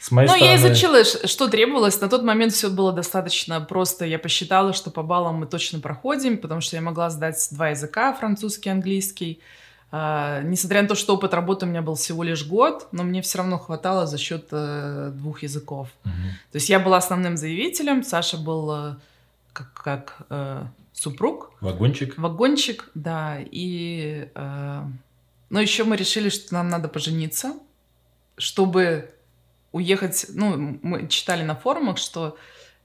С 0.00 0.10
моей 0.10 0.28
Ну, 0.28 0.34
стороны... 0.34 0.50
я 0.52 0.56
изучила, 0.56 1.04
что 1.04 1.48
требовалось. 1.48 2.00
На 2.00 2.08
тот 2.08 2.22
момент 2.22 2.52
все 2.52 2.70
было 2.70 2.92
достаточно 2.92 3.60
просто. 3.60 4.04
Я 4.04 4.18
посчитала, 4.18 4.72
что 4.72 4.90
по 4.90 5.02
баллам 5.02 5.36
мы 5.36 5.46
точно 5.46 5.80
проходим, 5.80 6.38
потому 6.38 6.60
что 6.60 6.76
я 6.76 6.82
могла 6.82 7.10
сдать 7.10 7.48
два 7.50 7.70
языка, 7.70 8.12
французский 8.14 8.68
и 8.68 8.72
английский. 8.72 9.40
А, 9.90 10.42
несмотря 10.42 10.82
на 10.82 10.88
то, 10.88 10.94
что 10.94 11.14
опыт 11.14 11.32
работы 11.34 11.64
у 11.64 11.68
меня 11.68 11.82
был 11.82 11.94
всего 11.94 12.22
лишь 12.22 12.46
год, 12.46 12.88
но 12.92 13.02
мне 13.04 13.22
все 13.22 13.38
равно 13.38 13.58
хватало 13.58 14.06
за 14.06 14.18
счет 14.18 14.48
э, 14.52 15.10
двух 15.14 15.42
языков. 15.42 15.88
Мгм. 16.04 16.14
То 16.52 16.56
есть 16.56 16.68
я 16.68 16.78
была 16.78 16.98
основным 16.98 17.36
заявителем, 17.36 18.04
Саша 18.04 18.36
был 18.36 18.70
э, 18.70 18.94
как, 19.54 19.72
как 19.72 20.16
э, 20.28 20.62
супруг, 20.92 21.52
Вагончик. 21.60 22.18
вагончик, 22.18 22.90
да. 22.94 23.38
И, 23.40 24.28
э, 24.34 24.82
но 25.48 25.60
еще 25.60 25.84
мы 25.84 25.96
решили, 25.96 26.28
что 26.28 26.52
нам 26.54 26.68
надо 26.68 26.88
пожениться, 26.88 27.54
чтобы 28.36 29.10
уехать. 29.72 30.26
Ну, 30.34 30.78
мы 30.82 31.08
читали 31.08 31.42
на 31.42 31.54
форумах, 31.54 31.98
что 31.98 32.36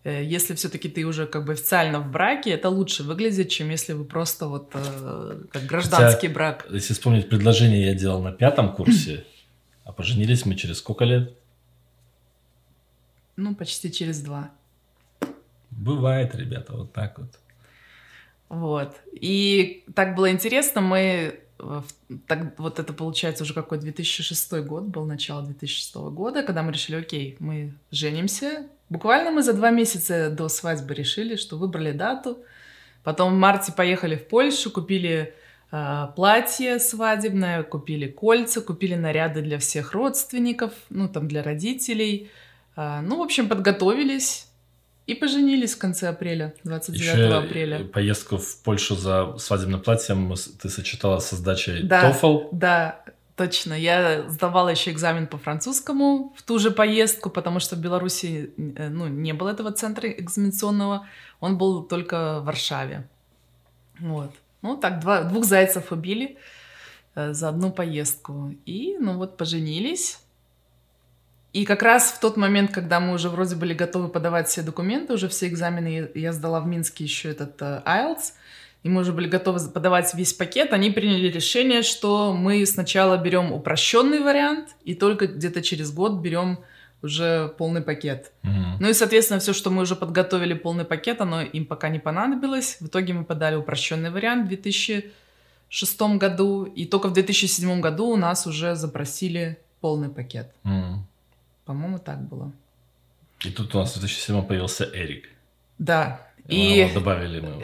э, 0.04 0.24
если 0.24 0.56
все-таки 0.56 0.90
ты 0.90 1.06
уже 1.06 1.26
как 1.26 1.46
бы 1.46 1.54
официально 1.54 2.00
в 2.00 2.12
браке, 2.12 2.52
это 2.52 2.70
лучше 2.70 3.04
выглядит, 3.04 3.50
чем 3.50 3.70
если 3.70 3.94
вы 3.94 4.06
просто 4.06 4.48
вот 4.48 4.72
э, 4.74 5.42
как 5.52 5.64
гражданский 5.64 6.28
брак. 6.28 6.68
Если 6.70 6.94
вспомнить 6.94 7.30
предложение, 7.30 7.86
я 7.86 7.94
делал 7.94 8.22
на 8.22 8.32
пятом 8.32 8.74
курсе, 8.76 9.26
а 9.84 9.92
поженились 9.92 10.46
мы 10.46 10.56
через 10.56 10.78
сколько 10.78 11.06
лет? 11.06 11.34
Ну, 13.36 13.56
почти 13.56 13.92
через 13.92 14.22
два. 14.22 14.52
Бывает, 15.72 16.36
ребята, 16.36 16.74
вот 16.74 16.94
так 16.94 17.18
вот. 17.18 17.40
Вот. 18.50 18.96
И 19.12 19.84
так 19.96 20.16
было 20.16 20.30
интересно, 20.30 20.82
мы 20.82 21.40
так, 22.28 22.60
вот 22.60 22.80
это 22.80 22.94
получается 22.94 23.44
уже 23.44 23.54
какой 23.54 23.80
2006 23.80 24.54
год 24.66 24.84
был, 24.84 25.06
начало 25.06 25.44
2006 25.44 25.96
года, 25.96 26.44
когда 26.44 26.64
мы 26.64 26.72
решили, 26.72 26.98
окей, 26.98 27.36
мы 27.40 27.74
женимся. 27.92 28.68
Буквально 28.90 29.32
мы 29.32 29.44
за 29.44 29.54
два 29.54 29.72
месяца 29.72 30.30
до 30.30 30.50
свадьбы 30.50 30.94
решили, 30.94 31.36
что 31.36 31.58
выбрали 31.58 31.92
дату. 31.92 32.38
Потом 33.04 33.34
в 33.34 33.38
марте 33.38 33.72
поехали 33.72 34.16
в 34.16 34.28
Польшу, 34.28 34.72
купили 34.72 35.34
э, 35.72 36.08
платье 36.16 36.80
свадебное, 36.80 37.64
купили 37.64 38.08
кольца, 38.08 38.62
купили 38.62 38.96
наряды 38.96 39.42
для 39.42 39.58
всех 39.58 39.94
родственников, 39.94 40.74
ну 40.90 41.08
там 41.08 41.28
для 41.28 41.44
родителей. 41.44 42.30
А, 42.76 43.02
ну, 43.02 43.20
в 43.20 43.22
общем, 43.22 43.50
подготовились 43.50 44.48
и 45.06 45.16
поженились 45.16 45.74
в 45.76 45.78
конце 45.78 46.08
апреля, 46.10 46.54
29 46.64 47.02
Еще 47.02 47.34
апреля. 47.36 47.84
поездку 47.86 48.38
в 48.38 48.58
Польшу 48.64 48.96
за 48.96 49.38
свадебным 49.38 49.82
платьем 49.82 50.34
ты 50.62 50.70
сочетала 50.70 51.20
со 51.20 51.36
сдачей 51.36 51.84
Да. 51.84 52.12
TOEFL. 52.12 52.50
Да, 52.54 53.04
точно. 53.36 53.74
Я 53.74 54.30
сдавала 54.30 54.70
еще 54.70 54.92
экзамен 54.92 55.28
по 55.28 55.38
французскому 55.38 56.34
в 56.38 56.42
ту 56.44 56.58
же 56.58 56.72
поездку, 56.72 57.30
потому 57.30 57.60
что 57.60 57.76
в 57.76 57.80
Беларуси 57.80 58.54
э, 58.58 58.90
ну, 58.90 59.08
не 59.08 59.34
было 59.34 59.50
этого 59.50 59.72
центра 59.72 60.10
экзаменационного. 60.10 61.06
Он 61.42 61.58
был 61.58 61.84
только 61.84 62.40
в 62.40 62.46
Варшаве. 62.46 63.08
Вот. 64.00 64.32
Ну, 64.62 64.78
так, 64.78 65.02
два, 65.02 65.24
двух 65.24 65.44
зайцев 65.44 65.92
убили 65.92 66.38
э, 67.16 67.34
за 67.34 67.50
одну 67.50 67.72
поездку. 67.72 68.56
И, 68.66 68.96
ну 69.00 69.18
вот, 69.18 69.36
поженились. 69.36 70.20
И 71.54 71.66
как 71.66 71.84
раз 71.84 72.12
в 72.12 72.20
тот 72.20 72.36
момент, 72.36 72.72
когда 72.72 73.00
мы 73.00 73.14
уже 73.14 73.30
вроде 73.30 73.56
были 73.56 73.74
готовы 73.76 74.10
подавать 74.10 74.48
все 74.48 74.64
документы, 74.64 75.14
уже 75.14 75.28
все 75.30 75.48
экзамены, 75.48 76.10
я- 76.16 76.34
сдала 76.34 76.60
в 76.60 76.66
Минске 76.68 77.04
еще 77.04 77.30
этот 77.30 77.62
э, 77.62 77.82
IELTS, 77.86 78.34
и 78.82 78.90
мы 78.90 79.02
уже 79.02 79.14
были 79.14 79.28
готовы 79.28 79.60
подавать 79.70 80.14
весь 80.16 80.34
пакет, 80.34 80.74
они 80.74 80.90
приняли 80.90 81.28
решение, 81.30 81.84
что 81.84 82.34
мы 82.34 82.66
сначала 82.66 83.18
берем 83.18 83.52
упрощенный 83.52 84.20
вариант, 84.20 84.70
и 84.84 84.96
только 84.96 85.28
где-то 85.28 85.62
через 85.62 85.92
год 85.92 86.22
берем 86.22 86.58
уже 87.04 87.54
полный 87.58 87.82
пакет. 87.82 88.32
Мгм. 88.42 88.78
Ну 88.80 88.90
и, 88.90 88.94
соответственно, 88.94 89.40
все, 89.40 89.54
что 89.54 89.70
мы 89.70 89.84
уже 89.84 89.96
подготовили 89.96 90.54
полный 90.56 90.86
пакет, 90.86 91.22
оно 91.22 91.42
им 91.44 91.66
пока 91.66 91.90
не 91.90 92.00
понадобилось. 92.00 92.78
В 92.80 92.88
итоге 92.88 93.14
мы 93.14 93.26
подали 93.26 93.56
упрощенный 93.56 94.10
вариант 94.10 94.46
в 94.46 94.48
2006 94.48 96.02
году, 96.18 96.64
и 96.64 96.86
только 96.86 97.10
в 97.10 97.14
2007 97.14 97.80
году 97.80 98.08
у 98.08 98.16
нас 98.16 98.48
уже 98.48 98.76
запросили 98.76 99.58
полный 99.82 100.10
пакет. 100.10 100.52
Мгм. 100.64 101.06
По-моему, 101.66 102.00
так 102.00 102.22
было. 102.22 102.52
И 103.46 103.50
тут 103.50 103.76
у 103.76 103.80
нас 103.80 103.96
в 103.96 104.00
2007 104.00 104.44
появился 104.44 104.90
Эрик. 104.94 105.30
Да. 105.78 106.28
И... 106.48 106.84
И, 106.84 106.94
добавили 106.94 107.40
мы 107.40 107.50
его. 107.50 107.62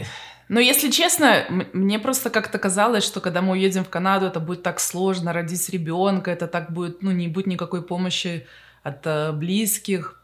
но 0.50 0.60
если 0.60 0.90
честно, 0.90 1.46
мне 1.74 2.00
просто 2.00 2.30
как-то 2.30 2.60
казалось, 2.60 3.04
что 3.04 3.22
когда 3.22 3.42
мы 3.42 3.52
уедем 3.54 3.84
в 3.84 3.90
Канаду, 3.90 4.26
это 4.26 4.40
будет 4.40 4.64
так 4.64 4.80
сложно 4.80 5.34
родить 5.34 5.70
ребенка, 5.70 6.32
это 6.32 6.48
так 6.48 6.72
будет, 6.72 7.02
ну, 7.02 7.12
не 7.12 7.28
будет 7.28 7.48
никакой 7.48 7.82
помощи 7.82 8.46
от 8.84 9.06
э, 9.06 9.32
близких, 9.32 10.20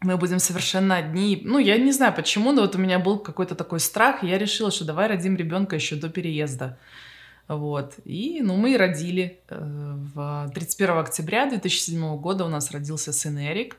мы 0.00 0.16
будем 0.16 0.38
совершенно 0.38 0.96
одни. 0.96 1.42
Ну, 1.44 1.58
я 1.58 1.78
не 1.78 1.92
знаю 1.92 2.12
почему, 2.14 2.52
но 2.52 2.62
вот 2.62 2.74
у 2.76 2.78
меня 2.78 2.98
был 2.98 3.18
какой-то 3.18 3.54
такой 3.54 3.80
страх, 3.80 4.22
и 4.22 4.26
я 4.26 4.38
решила, 4.38 4.70
что 4.70 4.84
давай 4.84 5.08
родим 5.08 5.36
ребенка 5.36 5.76
еще 5.76 5.96
до 5.96 6.08
переезда. 6.08 6.78
Вот. 7.48 7.94
И, 8.04 8.40
ну, 8.42 8.56
мы 8.56 8.74
и 8.74 8.76
родили. 8.76 9.40
Э, 9.48 9.94
В 10.14 10.50
31 10.54 10.98
октября 10.98 11.46
2007 11.48 12.16
года 12.18 12.44
у 12.44 12.48
нас 12.48 12.70
родился 12.70 13.12
сын 13.12 13.38
Эрик. 13.38 13.76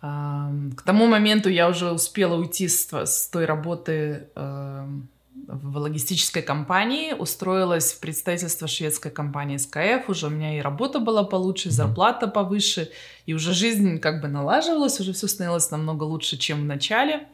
Ам, 0.00 0.72
К 0.72 0.82
тому 0.82 1.06
моменту 1.06 1.48
я 1.48 1.68
уже 1.68 1.90
успела 1.90 2.36
уйти 2.36 2.68
с, 2.68 2.92
с 2.92 3.28
той 3.28 3.46
работы 3.46 4.28
эм, 4.34 5.08
в 5.46 5.78
логистической 5.78 6.42
компании, 6.42 7.12
устроилась 7.12 7.92
в 7.92 8.00
представительство 8.00 8.68
шведской 8.68 9.10
компании 9.10 9.56
СКФ, 9.56 10.08
уже 10.08 10.26
у 10.26 10.30
меня 10.30 10.58
и 10.58 10.60
работа 10.60 11.00
была 11.00 11.24
получше, 11.24 11.68
и 11.68 11.72
зарплата 11.72 12.28
повыше, 12.28 12.90
и 13.26 13.34
уже 13.34 13.52
жизнь 13.52 13.98
как 13.98 14.20
бы 14.20 14.28
налаживалась, 14.28 15.00
уже 15.00 15.12
все 15.12 15.26
становилось 15.26 15.70
намного 15.70 16.04
лучше, 16.04 16.36
чем 16.36 16.62
в 16.62 16.64
начале. 16.64 17.26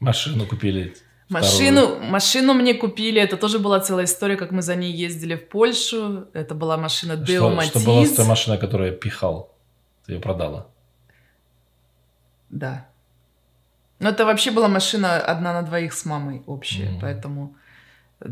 Машину 0.00 0.46
купили. 0.46 0.94
Машину, 1.28 2.00
машину 2.00 2.54
мне 2.54 2.74
купили, 2.74 3.20
это 3.20 3.36
тоже 3.36 3.58
была 3.58 3.80
целая 3.80 4.04
история, 4.04 4.36
как 4.36 4.50
мы 4.50 4.62
за 4.62 4.76
ней 4.76 4.92
ездили 4.92 5.36
в 5.36 5.48
Польшу, 5.48 6.26
это 6.34 6.54
была 6.54 6.76
машина 6.76 7.12
Deo 7.12 7.62
Что, 7.62 7.80
что 7.80 7.90
Matiz. 7.90 8.16
той 8.16 8.26
машиной, 8.26 8.58
которую 8.58 8.90
я 8.90 8.96
пихал? 8.96 9.50
Ты 10.06 10.12
ее 10.12 10.20
продала. 10.20 10.66
Да. 12.50 12.86
Но 14.00 14.10
это 14.10 14.26
вообще 14.26 14.50
была 14.50 14.68
машина 14.68 15.18
одна 15.18 15.54
на 15.54 15.62
двоих 15.62 15.94
с 15.94 16.04
мамой 16.04 16.42
общая, 16.46 16.90
mm. 16.90 16.98
поэтому 17.00 17.56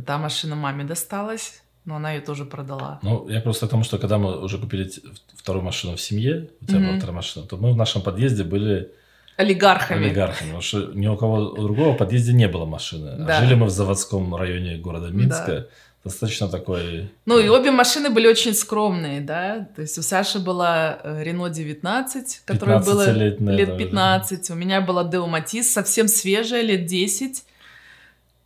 та 0.06 0.18
машина 0.18 0.54
маме 0.54 0.84
досталась, 0.84 1.62
но 1.84 1.96
она 1.96 2.12
ее 2.12 2.20
тоже 2.20 2.44
продала. 2.44 3.00
Ну, 3.02 3.28
я 3.28 3.40
просто 3.40 3.66
к 3.66 3.70
тому, 3.70 3.84
что 3.84 3.98
когда 3.98 4.18
мы 4.18 4.38
уже 4.38 4.58
купили 4.58 4.90
вторую 5.34 5.64
машину 5.64 5.96
в 5.96 6.00
семье, 6.00 6.50
у 6.60 6.66
тебя 6.66 6.78
mm-hmm. 6.78 6.86
была 6.86 6.96
вторая 6.98 7.16
машина, 7.16 7.46
то 7.46 7.56
мы 7.56 7.72
в 7.72 7.76
нашем 7.76 8.02
подъезде 8.02 8.44
были 8.44 8.92
олигархами. 9.36 10.06
Олигархами, 10.06 10.48
потому 10.48 10.62
что 10.62 10.90
ни 10.94 11.06
у 11.06 11.16
кого 11.16 11.50
другого 11.52 11.94
в 11.94 11.96
подъезде 11.96 12.32
не 12.32 12.48
было 12.48 12.64
машины. 12.64 13.10
А 13.10 13.16
да. 13.16 13.38
А 13.38 13.42
жили 13.42 13.54
мы 13.54 13.66
в 13.66 13.70
заводском 13.70 14.34
районе 14.34 14.76
города 14.76 15.08
Минска. 15.08 15.46
Да. 15.46 15.66
Достаточно 16.04 16.48
такой... 16.48 17.10
Ну 17.26 17.38
и 17.38 17.48
обе 17.48 17.70
машины 17.70 18.10
были 18.10 18.26
очень 18.26 18.54
скромные, 18.54 19.20
да. 19.20 19.68
То 19.76 19.82
есть 19.82 19.96
у 19.98 20.02
Саши 20.02 20.40
была 20.40 20.98
Рено 21.04 21.48
19, 21.48 22.42
которая 22.44 22.80
была 22.80 23.06
лет 23.12 23.38
15. 23.78 24.40
Уже. 24.42 24.52
У 24.52 24.56
меня 24.56 24.80
была 24.80 25.04
Део 25.04 25.28
Матис, 25.28 25.72
совсем 25.72 26.08
свежая, 26.08 26.62
лет 26.62 26.86
10. 26.86 27.44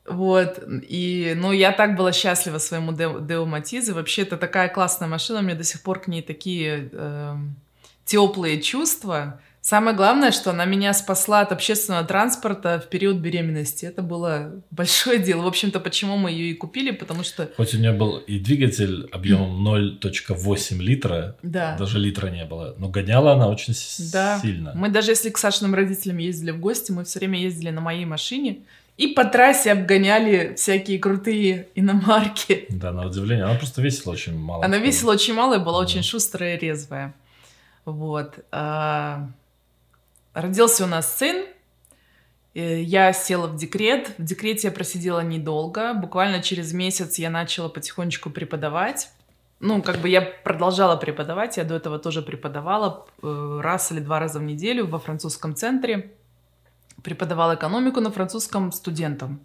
Вот, 0.08 0.62
и, 0.68 1.34
ну, 1.36 1.50
я 1.50 1.72
так 1.72 1.96
была 1.96 2.12
счастлива 2.12 2.58
своему 2.58 2.92
Део 2.92 3.44
Матизе. 3.46 3.92
Вообще, 3.92 4.22
это 4.22 4.36
такая 4.36 4.68
классная 4.68 5.08
машина, 5.08 5.40
у 5.40 5.42
меня 5.42 5.54
до 5.54 5.64
сих 5.64 5.82
пор 5.82 6.00
к 6.00 6.08
ней 6.08 6.22
такие 6.22 6.90
э, 6.92 7.36
теплые 8.04 8.60
чувства. 8.60 9.40
Самое 9.66 9.96
главное, 9.96 10.30
что 10.30 10.50
она 10.50 10.64
меня 10.64 10.94
спасла 10.94 11.40
от 11.40 11.50
общественного 11.50 12.04
транспорта 12.04 12.78
в 12.78 12.88
период 12.88 13.16
беременности. 13.16 13.84
Это 13.84 14.00
было 14.00 14.62
большое 14.70 15.18
дело. 15.18 15.42
В 15.42 15.48
общем-то, 15.48 15.80
почему 15.80 16.16
мы 16.16 16.30
ее 16.30 16.52
и 16.52 16.54
купили, 16.54 16.92
потому 16.92 17.24
что... 17.24 17.50
Хоть 17.56 17.74
у 17.74 17.78
нее 17.78 17.90
был 17.90 18.18
и 18.18 18.38
двигатель 18.38 19.08
объемом 19.10 19.66
0.8 19.66 20.78
литра, 20.78 21.36
да. 21.42 21.76
даже 21.76 21.98
литра 21.98 22.28
не 22.28 22.44
было, 22.44 22.76
но 22.78 22.90
гоняла 22.90 23.32
она 23.32 23.48
очень 23.48 23.74
да. 24.12 24.38
сильно. 24.40 24.70
Мы 24.76 24.88
даже 24.88 25.10
если 25.10 25.30
к 25.30 25.36
Сашиным 25.36 25.74
родителям 25.74 26.18
ездили 26.18 26.52
в 26.52 26.60
гости, 26.60 26.92
мы 26.92 27.04
все 27.04 27.18
время 27.18 27.40
ездили 27.40 27.70
на 27.70 27.80
моей 27.80 28.04
машине, 28.04 28.58
и 28.96 29.08
по 29.08 29.24
трассе 29.24 29.72
обгоняли 29.72 30.54
всякие 30.54 31.00
крутые 31.00 31.66
иномарки. 31.74 32.66
Да, 32.68 32.92
на 32.92 33.04
удивление. 33.04 33.46
Она 33.46 33.56
просто 33.56 33.82
весила 33.82 34.12
очень 34.12 34.38
мало. 34.38 34.64
Она 34.64 34.78
весила 34.78 35.10
очень 35.10 35.34
мало 35.34 35.54
и 35.54 35.58
была 35.58 35.80
да. 35.80 35.86
очень 35.86 36.04
шустрая 36.04 36.56
и 36.56 36.60
резвая. 36.60 37.16
Вот. 37.84 38.38
Родился 40.36 40.84
у 40.84 40.86
нас 40.86 41.16
сын, 41.16 41.46
я 42.52 43.14
села 43.14 43.46
в 43.46 43.56
декрет. 43.56 44.12
В 44.18 44.22
декрете 44.22 44.68
я 44.68 44.72
просидела 44.72 45.20
недолго. 45.20 45.94
Буквально 45.94 46.42
через 46.42 46.74
месяц 46.74 47.18
я 47.18 47.30
начала 47.30 47.70
потихонечку 47.70 48.28
преподавать. 48.28 49.08
Ну, 49.60 49.80
как 49.80 49.96
бы 49.96 50.10
я 50.10 50.20
продолжала 50.20 50.96
преподавать. 50.96 51.56
Я 51.56 51.64
до 51.64 51.76
этого 51.76 51.98
тоже 51.98 52.20
преподавала 52.20 53.06
э, 53.22 53.60
раз 53.62 53.90
или 53.92 54.00
два 54.00 54.20
раза 54.20 54.38
в 54.38 54.42
неделю 54.42 54.86
во 54.86 54.98
французском 54.98 55.56
центре. 55.56 56.12
Преподавала 57.02 57.54
экономику 57.54 58.00
на 58.00 58.10
французском 58.10 58.72
студентам. 58.72 59.40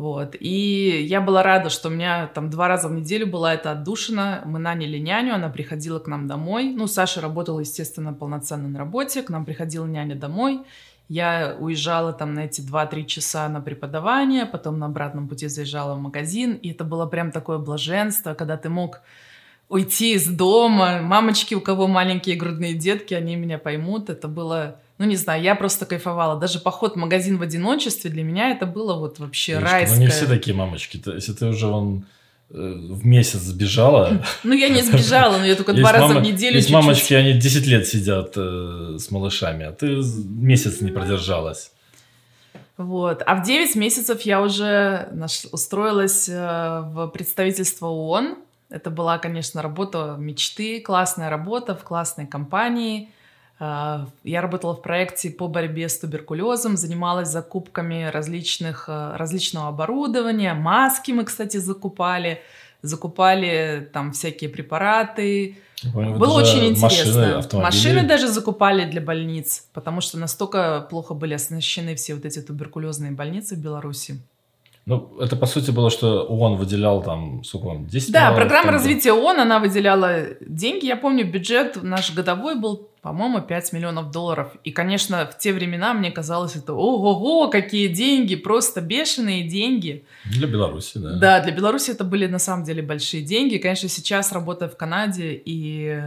Вот. 0.00 0.34
И 0.40 1.04
я 1.06 1.20
была 1.20 1.42
рада, 1.42 1.68
что 1.68 1.88
у 1.88 1.90
меня 1.90 2.26
там 2.28 2.48
два 2.48 2.68
раза 2.68 2.88
в 2.88 2.92
неделю 2.92 3.26
была 3.26 3.52
эта 3.52 3.72
отдушина. 3.72 4.40
Мы 4.46 4.58
наняли 4.58 4.96
няню, 4.96 5.34
она 5.34 5.50
приходила 5.50 5.98
к 5.98 6.06
нам 6.06 6.26
домой. 6.26 6.72
Ну, 6.74 6.86
Саша 6.86 7.20
работала, 7.20 7.60
естественно, 7.60 8.14
полноценно 8.14 8.66
на 8.66 8.78
работе. 8.78 9.20
К 9.22 9.28
нам 9.28 9.44
приходила 9.44 9.84
няня 9.84 10.14
домой. 10.14 10.62
Я 11.10 11.54
уезжала 11.60 12.14
там 12.14 12.32
на 12.32 12.46
эти 12.46 12.62
2-3 12.62 13.04
часа 13.04 13.46
на 13.50 13.60
преподавание, 13.60 14.46
потом 14.46 14.78
на 14.78 14.86
обратном 14.86 15.28
пути 15.28 15.48
заезжала 15.48 15.96
в 15.96 16.00
магазин. 16.00 16.54
И 16.54 16.70
это 16.70 16.84
было 16.84 17.04
прям 17.04 17.30
такое 17.30 17.58
блаженство, 17.58 18.32
когда 18.32 18.56
ты 18.56 18.70
мог 18.70 19.02
уйти 19.68 20.14
из 20.14 20.26
дома. 20.26 21.02
Мамочки, 21.02 21.54
у 21.54 21.60
кого 21.60 21.88
маленькие 21.88 22.36
грудные 22.36 22.72
детки, 22.72 23.12
они 23.12 23.36
меня 23.36 23.58
поймут. 23.58 24.08
Это 24.08 24.28
было 24.28 24.80
ну, 25.00 25.06
не 25.06 25.16
знаю, 25.16 25.42
я 25.42 25.54
просто 25.54 25.86
кайфовала. 25.86 26.38
Даже 26.38 26.58
поход 26.58 26.92
в 26.92 26.96
магазин 26.96 27.38
в 27.38 27.42
одиночестве 27.42 28.10
для 28.10 28.22
меня 28.22 28.50
это 28.50 28.66
было 28.66 28.98
вот 28.98 29.18
вообще 29.18 29.52
Девочка, 29.52 29.72
райское. 29.72 29.98
Ну, 29.98 30.04
не 30.04 30.10
все 30.10 30.26
такие 30.26 30.54
мамочки. 30.54 31.00
Если 31.06 31.32
ты 31.32 31.46
уже 31.46 31.68
вон 31.68 32.04
э, 32.50 32.54
в 32.54 33.06
месяц 33.06 33.40
сбежала. 33.40 34.22
Ну, 34.44 34.52
я 34.52 34.68
не 34.68 34.82
сбежала, 34.82 35.38
но 35.38 35.46
я 35.46 35.56
только 35.56 35.72
два 35.72 35.92
раза 35.92 36.18
в 36.18 36.22
неделю 36.22 36.56
Есть 36.56 36.70
мамочки, 36.70 37.14
они 37.14 37.32
10 37.32 37.66
лет 37.66 37.88
сидят 37.88 38.34
э, 38.36 38.96
с 38.98 39.10
малышами, 39.10 39.64
а 39.64 39.72
ты 39.72 40.02
месяц 40.26 40.82
не 40.82 40.90
продержалась. 40.90 41.72
Вот. 42.76 43.22
А 43.24 43.36
в 43.36 43.42
9 43.42 43.76
месяцев 43.76 44.20
я 44.20 44.42
уже 44.42 45.08
устроилась 45.50 46.28
э, 46.28 46.34
в 46.34 47.06
представительство 47.06 47.86
ООН. 47.86 48.36
Это 48.68 48.90
была, 48.90 49.16
конечно, 49.16 49.62
работа 49.62 50.16
мечты, 50.18 50.78
классная 50.82 51.30
работа 51.30 51.74
в 51.74 51.84
классной 51.84 52.26
компании– 52.26 53.08
я 53.60 54.40
работала 54.40 54.74
в 54.74 54.80
проекте 54.80 55.30
по 55.30 55.46
борьбе 55.46 55.88
с 55.88 55.98
туберкулезом, 55.98 56.78
занималась 56.78 57.28
закупками 57.28 58.04
различных, 58.04 58.84
а, 58.88 59.18
различного 59.18 59.68
оборудования, 59.68 60.54
маски 60.54 61.12
мы, 61.12 61.24
кстати, 61.24 61.58
закупали, 61.58 62.40
закупали 62.80 63.90
там 63.92 64.12
всякие 64.12 64.48
препараты. 64.48 65.58
Понял, 65.92 66.18
Было 66.18 66.40
очень 66.40 66.68
интересно. 66.68 67.36
Машины, 67.36 67.62
машины 67.62 68.02
даже 68.08 68.28
закупали 68.28 68.90
для 68.90 69.02
больниц, 69.02 69.66
потому 69.74 70.00
что 70.00 70.18
настолько 70.18 70.86
плохо 70.88 71.12
были 71.12 71.34
оснащены 71.34 71.94
все 71.96 72.14
вот 72.14 72.24
эти 72.24 72.40
туберкулезные 72.40 73.12
больницы 73.12 73.56
в 73.56 73.58
Беларуси. 73.58 74.22
Ну, 74.90 75.20
это 75.20 75.36
по 75.36 75.46
сути 75.46 75.70
было, 75.70 75.88
что 75.88 76.24
ООН 76.24 76.56
выделял 76.56 77.00
там, 77.00 77.44
сколько 77.44 77.66
он, 77.66 77.86
10 77.86 78.12
Да, 78.12 78.32
программа 78.32 78.72
развития 78.72 79.12
ООН, 79.12 79.38
она 79.38 79.60
выделяла 79.60 80.30
деньги. 80.40 80.86
Я 80.86 80.96
помню, 80.96 81.24
бюджет 81.30 81.80
наш 81.82 82.12
годовой 82.12 82.56
был 82.56 82.88
по-моему, 83.02 83.40
5 83.40 83.72
миллионов 83.72 84.10
долларов. 84.10 84.52
И, 84.62 84.72
конечно, 84.72 85.26
в 85.26 85.38
те 85.38 85.54
времена 85.54 85.94
мне 85.94 86.10
казалось 86.10 86.54
это, 86.56 86.74
ого-го, 86.74 87.48
какие 87.48 87.88
деньги, 87.88 88.34
просто 88.34 88.82
бешеные 88.82 89.48
деньги. 89.48 90.04
Для 90.26 90.46
Беларуси, 90.46 90.98
да. 90.98 91.16
Да, 91.16 91.40
для 91.40 91.52
Беларуси 91.52 91.92
это 91.92 92.04
были 92.04 92.26
на 92.26 92.38
самом 92.38 92.64
деле 92.64 92.82
большие 92.82 93.22
деньги. 93.22 93.56
Конечно, 93.56 93.88
сейчас, 93.88 94.32
работая 94.32 94.68
в 94.68 94.76
Канаде, 94.76 95.40
и, 95.42 96.02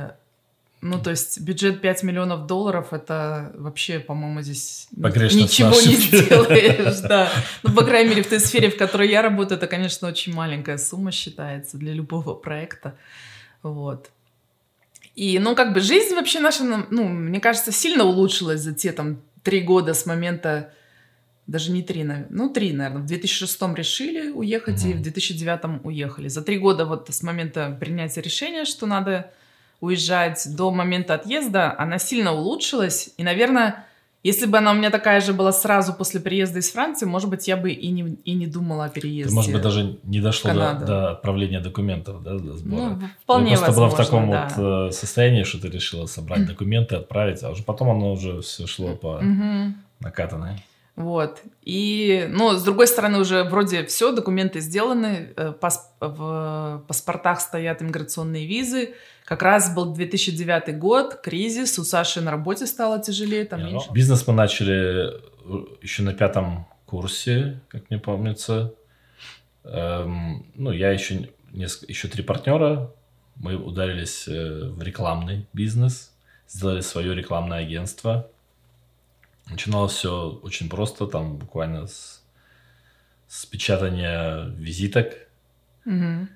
ну, 0.84 1.02
то 1.02 1.12
есть 1.12 1.40
бюджет 1.40 1.82
5 1.82 2.04
миллионов 2.04 2.46
долларов, 2.46 2.92
это 2.92 3.54
вообще, 3.56 4.00
по-моему, 4.00 4.42
здесь 4.42 4.88
Погрешно 5.02 5.40
ничего 5.40 5.70
не 5.70 5.96
сделаешь, 5.96 7.00
да. 7.00 7.30
Ну, 7.64 7.74
по 7.74 7.86
крайней 7.86 8.10
мере, 8.10 8.24
в 8.24 8.28
той 8.28 8.42
сфере, 8.42 8.70
в 8.70 8.78
которой 8.78 9.10
я 9.10 9.22
работаю, 9.22 9.58
это, 9.58 9.68
конечно, 9.68 10.10
очень 10.10 10.34
маленькая 10.34 10.78
сумма 10.78 11.12
считается 11.12 11.78
для 11.78 11.94
любого 11.94 12.34
проекта. 12.34 12.96
Вот. 13.62 14.10
И, 15.16 15.40
ну, 15.40 15.56
как 15.56 15.74
бы 15.74 15.80
жизнь 15.80 16.16
вообще 16.16 16.42
наша, 16.42 16.64
ну, 16.66 17.08
мне 17.08 17.40
кажется, 17.40 17.72
сильно 17.72 18.04
улучшилась 18.04 18.60
за 18.60 18.74
те 18.74 18.92
там 18.92 19.22
три 19.42 19.62
года 19.62 19.94
с 19.94 20.06
момента, 20.06 20.74
даже 21.48 21.72
не 21.72 21.82
три, 21.82 22.04
ну, 22.30 22.50
три, 22.50 22.74
наверное. 22.74 23.04
В 23.04 23.06
2006 23.06 23.62
решили 23.76 24.32
уехать, 24.32 24.84
mm-hmm. 24.84 24.92
и 24.92 24.94
в 24.96 25.02
2009 25.02 25.86
уехали. 25.86 26.28
За 26.28 26.42
три 26.42 26.58
года 26.58 26.84
вот 26.84 27.08
с 27.10 27.24
момента 27.24 27.78
принятия 27.80 28.20
решения, 28.20 28.66
что 28.66 28.86
надо 28.86 29.32
уезжать, 29.84 30.48
до 30.56 30.72
момента 30.72 31.16
отъезда, 31.16 31.76
она 31.78 32.00
сильно 32.00 32.32
улучшилась. 32.32 33.10
И, 33.18 33.24
наверное, 33.24 33.86
если 34.24 34.46
бы 34.46 34.58
она 34.58 34.72
у 34.72 34.76
меня 34.76 34.90
такая 34.90 35.20
же 35.20 35.34
была 35.34 35.52
сразу 35.52 35.94
после 35.94 36.22
приезда 36.22 36.60
из 36.60 36.72
Франции, 36.72 37.06
может 37.06 37.30
быть, 37.30 37.50
я 37.50 37.58
бы 37.58 37.70
и 37.72 37.90
не, 37.90 38.16
и 38.24 38.34
не 38.34 38.48
думала 38.48 38.86
о 38.86 38.90
переезде. 38.90 39.30
Ты, 39.30 39.36
может 39.36 39.52
быть, 39.52 39.62
даже 39.62 39.98
не 40.04 40.22
дошло 40.22 40.54
до, 40.54 40.74
до 40.76 41.12
отправления 41.12 41.60
документов, 41.60 42.24
да, 42.24 42.38
до 42.38 42.54
сбора. 42.54 42.90
Ну, 42.92 43.08
вполне 43.24 43.58
ты 43.58 43.58
просто 43.58 43.82
возможно, 43.82 43.96
была 43.98 44.04
в 44.04 44.06
таком 44.06 44.32
да. 44.32 44.54
вот 44.56 44.90
э, 44.90 44.92
состоянии, 44.94 45.44
что 45.44 45.60
ты 45.60 45.68
решила 45.68 46.06
собрать 46.06 46.46
документы, 46.48 46.96
отправить, 46.96 47.44
а 47.44 47.50
уже 47.50 47.64
потом 47.64 47.90
оно 47.90 48.14
уже 48.14 48.40
все 48.40 48.66
шло 48.66 48.96
по 48.96 49.22
накатанной. 50.00 50.64
Вот. 50.96 51.42
И, 51.64 52.28
ну, 52.30 52.54
с 52.54 52.64
другой 52.64 52.88
стороны, 52.88 53.20
уже 53.20 53.44
вроде 53.44 53.84
все, 53.86 54.12
документы 54.12 54.60
сделаны, 54.60 55.34
э, 55.36 55.52
пас 55.52 55.92
в 56.00 56.84
паспортах 56.88 57.42
стоят 57.42 57.82
иммиграционные 57.82 58.46
визы, 58.46 58.94
как 59.26 59.42
раз 59.42 59.74
был 59.74 59.94
2009 59.94 60.78
год, 60.78 61.20
кризис, 61.24 61.80
у 61.80 61.84
Саши 61.84 62.22
на 62.22 62.30
работе 62.30 62.68
стало 62.68 63.02
тяжелее, 63.02 63.46
там 63.46 63.64
меньше. 63.64 63.92
Бизнес 63.92 64.28
мы 64.28 64.34
начали 64.34 65.10
э, 65.10 65.66
еще 65.82 66.04
на 66.04 66.14
пятом 66.14 66.68
курсе, 66.86 67.60
как 67.70 67.90
мне 67.90 68.00
помнится. 68.00 68.76
Эм, 69.64 70.46
ну, 70.54 70.72
я 70.72 70.92
еще, 70.92 71.30
несколько, 71.52 71.92
еще 71.92 72.08
три 72.08 72.22
партнера, 72.22 72.94
мы 73.36 73.56
ударились 73.56 74.28
э, 74.28 74.70
в 74.70 74.82
рекламный 74.84 75.48
бизнес, 75.54 76.14
сделали 76.48 76.82
свое 76.82 77.16
рекламное 77.16 77.60
агентство. 77.60 78.30
Начиналось 79.50 79.94
все 79.94 80.40
очень 80.42 80.70
просто, 80.70 81.06
там 81.06 81.38
буквально 81.38 81.88
с, 81.88 82.24
с 83.28 83.46
печатания 83.46 84.46
визиток, 84.56 85.14
угу. 85.86 86.28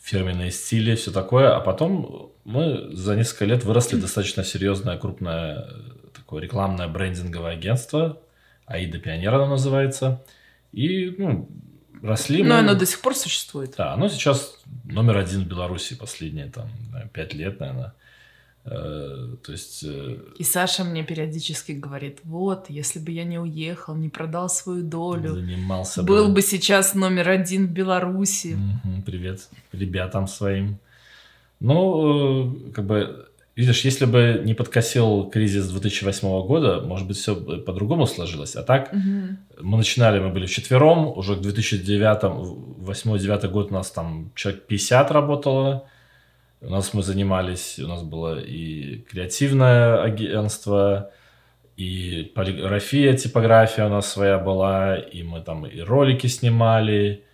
фирменные 0.00 0.50
стили, 0.50 0.94
все 0.94 1.10
такое. 1.10 1.54
А 1.54 1.60
потом 1.60 2.32
мы 2.44 2.94
за 2.94 3.16
несколько 3.16 3.44
лет 3.44 3.64
выросли 3.64 4.00
достаточно 4.00 4.44
серьезное, 4.44 4.98
крупное 4.98 5.68
такое 6.14 6.42
рекламное 6.42 6.88
брендинговое 6.88 7.52
агентство. 7.52 8.20
Аида 8.66 8.98
Пионер 8.98 9.34
оно 9.34 9.46
называется. 9.46 10.24
И 10.72 11.14
ну, 11.18 11.48
росли 12.02 12.42
Но 12.42 12.54
мы... 12.54 12.60
оно 12.60 12.74
до 12.74 12.86
сих 12.86 13.00
пор 13.00 13.14
существует. 13.14 13.74
Да, 13.76 13.92
оно 13.92 14.08
сейчас 14.08 14.58
номер 14.84 15.18
один 15.18 15.44
в 15.44 15.48
Беларуси 15.48 15.96
последние 15.96 16.46
там 16.46 16.70
пять 17.12 17.34
лет, 17.34 17.60
наверное. 17.60 17.94
Э, 18.66 19.36
то 19.44 19.52
есть... 19.52 19.84
э, 19.84 20.16
И 20.38 20.42
Саша 20.44 20.84
мне 20.84 21.04
периодически 21.04 21.72
говорит, 21.72 22.20
вот, 22.24 22.70
если 22.70 22.98
бы 22.98 23.10
я 23.12 23.24
не 23.24 23.38
уехал, 23.38 23.94
не 23.94 24.08
продал 24.08 24.48
свою 24.48 24.82
долю, 24.82 25.34
занимался 25.34 26.02
был 26.02 26.32
бы 26.32 26.40
сейчас 26.42 26.94
номер 26.94 27.28
один 27.28 27.66
в 27.66 27.70
Беларуси. 27.70 28.56
Привет 29.04 29.48
ребятам 29.72 30.26
своим. 30.26 30.78
Ну, 31.60 32.68
э, 32.68 32.72
как 32.72 32.86
бы, 32.86 33.28
видишь, 33.56 33.84
если 33.84 34.06
бы 34.06 34.40
не 34.44 34.54
подкосил 34.54 35.24
кризис 35.30 35.68
2008 35.68 36.46
года, 36.46 36.80
может 36.80 37.06
быть, 37.06 37.18
все 37.18 37.36
по-другому 37.36 38.06
сложилось. 38.06 38.56
А 38.56 38.62
так, 38.62 38.92
Мгм. 38.92 39.38
мы 39.60 39.76
начинали, 39.76 40.20
мы 40.20 40.30
были 40.30 40.46
вчетвером, 40.46 41.06
уже 41.18 41.36
к 41.36 41.40
2009, 41.40 42.24
8-9 42.80 43.48
год 43.50 43.70
у 43.70 43.74
нас 43.74 43.90
там 43.90 44.30
человек 44.34 44.66
50 44.66 45.10
работало. 45.10 45.84
У 46.66 46.70
нас 46.70 46.94
мы 46.94 47.02
занимались, 47.02 47.78
у 47.78 47.86
нас 47.86 48.02
было 48.02 48.40
и 48.40 48.98
креативное 49.10 50.02
агентство, 50.02 51.10
и 51.76 52.32
полиграфия, 52.34 53.14
типография 53.14 53.86
у 53.86 53.90
нас 53.90 54.10
своя 54.10 54.38
была, 54.38 54.96
и 54.96 55.22
мы 55.22 55.40
там 55.40 55.66
и 55.66 55.80
ролики 55.80 56.26
снимали 56.26 57.24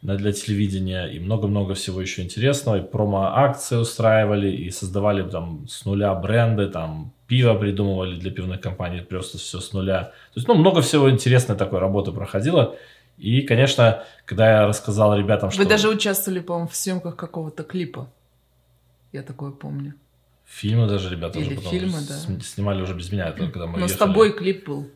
для 0.00 0.32
телевидения, 0.32 1.06
и 1.06 1.18
много-много 1.18 1.74
всего 1.74 2.00
еще 2.00 2.22
интересного, 2.22 2.78
и 2.78 2.82
промо-акции 2.82 3.76
устраивали, 3.76 4.50
и 4.50 4.70
создавали 4.70 5.28
там 5.28 5.66
с 5.68 5.84
нуля 5.84 6.14
бренды, 6.14 6.68
там 6.68 7.12
пиво 7.26 7.54
придумывали 7.54 8.16
для 8.16 8.30
пивных 8.30 8.60
компаний, 8.60 9.00
просто 9.00 9.38
все 9.38 9.60
с 9.60 9.72
нуля. 9.72 10.04
То 10.04 10.36
есть, 10.36 10.48
ну, 10.48 10.54
много 10.54 10.80
всего 10.80 11.10
интересной 11.10 11.56
такой 11.56 11.80
работы 11.80 12.12
проходило. 12.12 12.76
И, 13.18 13.42
конечно, 13.42 14.04
когда 14.24 14.50
я 14.50 14.66
рассказал 14.68 15.16
ребятам, 15.18 15.50
что 15.50 15.62
Вы 15.62 15.68
даже 15.68 15.88
участвовали, 15.88 16.38
по-моему, 16.38 16.68
в 16.68 16.76
съемках 16.76 17.16
какого-то 17.16 17.64
клипа. 17.64 18.08
Я 19.12 19.22
такое 19.22 19.50
помню. 19.50 19.94
фильмы 20.44 20.86
даже 20.86 21.10
ребята 21.10 21.38
Или 21.38 21.48
уже 21.48 21.56
потом 21.56 21.70
фильмы, 21.70 21.98
с- 22.00 22.24
да. 22.26 22.40
снимали 22.40 22.82
уже 22.82 22.94
без 22.94 23.10
меня, 23.12 23.32
только 23.32 23.52
когда 23.52 23.66
мы 23.66 23.78
Но 23.78 23.86
с 23.88 23.92
ехали. 23.92 24.08
тобой 24.08 24.32
клип 24.32 24.66
был. 24.66 24.88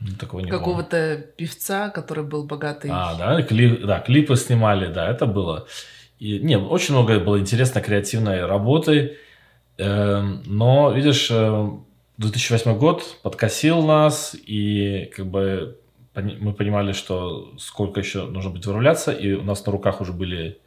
Ну, 0.00 0.08
Такого 0.18 0.40
не. 0.40 0.50
Какого-то 0.50 1.24
певца, 1.36 1.88
который 1.90 2.24
был 2.24 2.44
богатый. 2.44 2.90
А, 2.92 3.14
да, 3.16 3.40
кли- 3.42 3.84
да, 3.86 4.00
клипы 4.00 4.34
снимали, 4.36 4.92
да, 4.92 5.08
это 5.08 5.26
было. 5.26 5.66
И, 6.18 6.38
не, 6.40 6.56
очень 6.58 6.94
много 6.94 7.20
было 7.20 7.38
интересной 7.38 7.82
креативной 7.82 8.44
работы. 8.46 9.16
Эм, 9.78 10.42
но, 10.44 10.90
видишь, 10.92 11.28
э, 11.30 11.70
2008 12.18 12.76
год 12.78 13.18
подкосил 13.22 13.82
нас, 13.82 14.34
и 14.34 15.10
как 15.16 15.26
бы 15.26 15.78
мы 16.14 16.52
понимали, 16.52 16.92
что 16.92 17.54
сколько 17.58 18.00
еще 18.00 18.26
нужно 18.26 18.50
будет 18.50 18.66
выруляться, 18.66 19.12
и 19.12 19.32
у 19.32 19.42
нас 19.42 19.64
на 19.64 19.72
руках 19.72 20.00
уже 20.00 20.12
были 20.12 20.58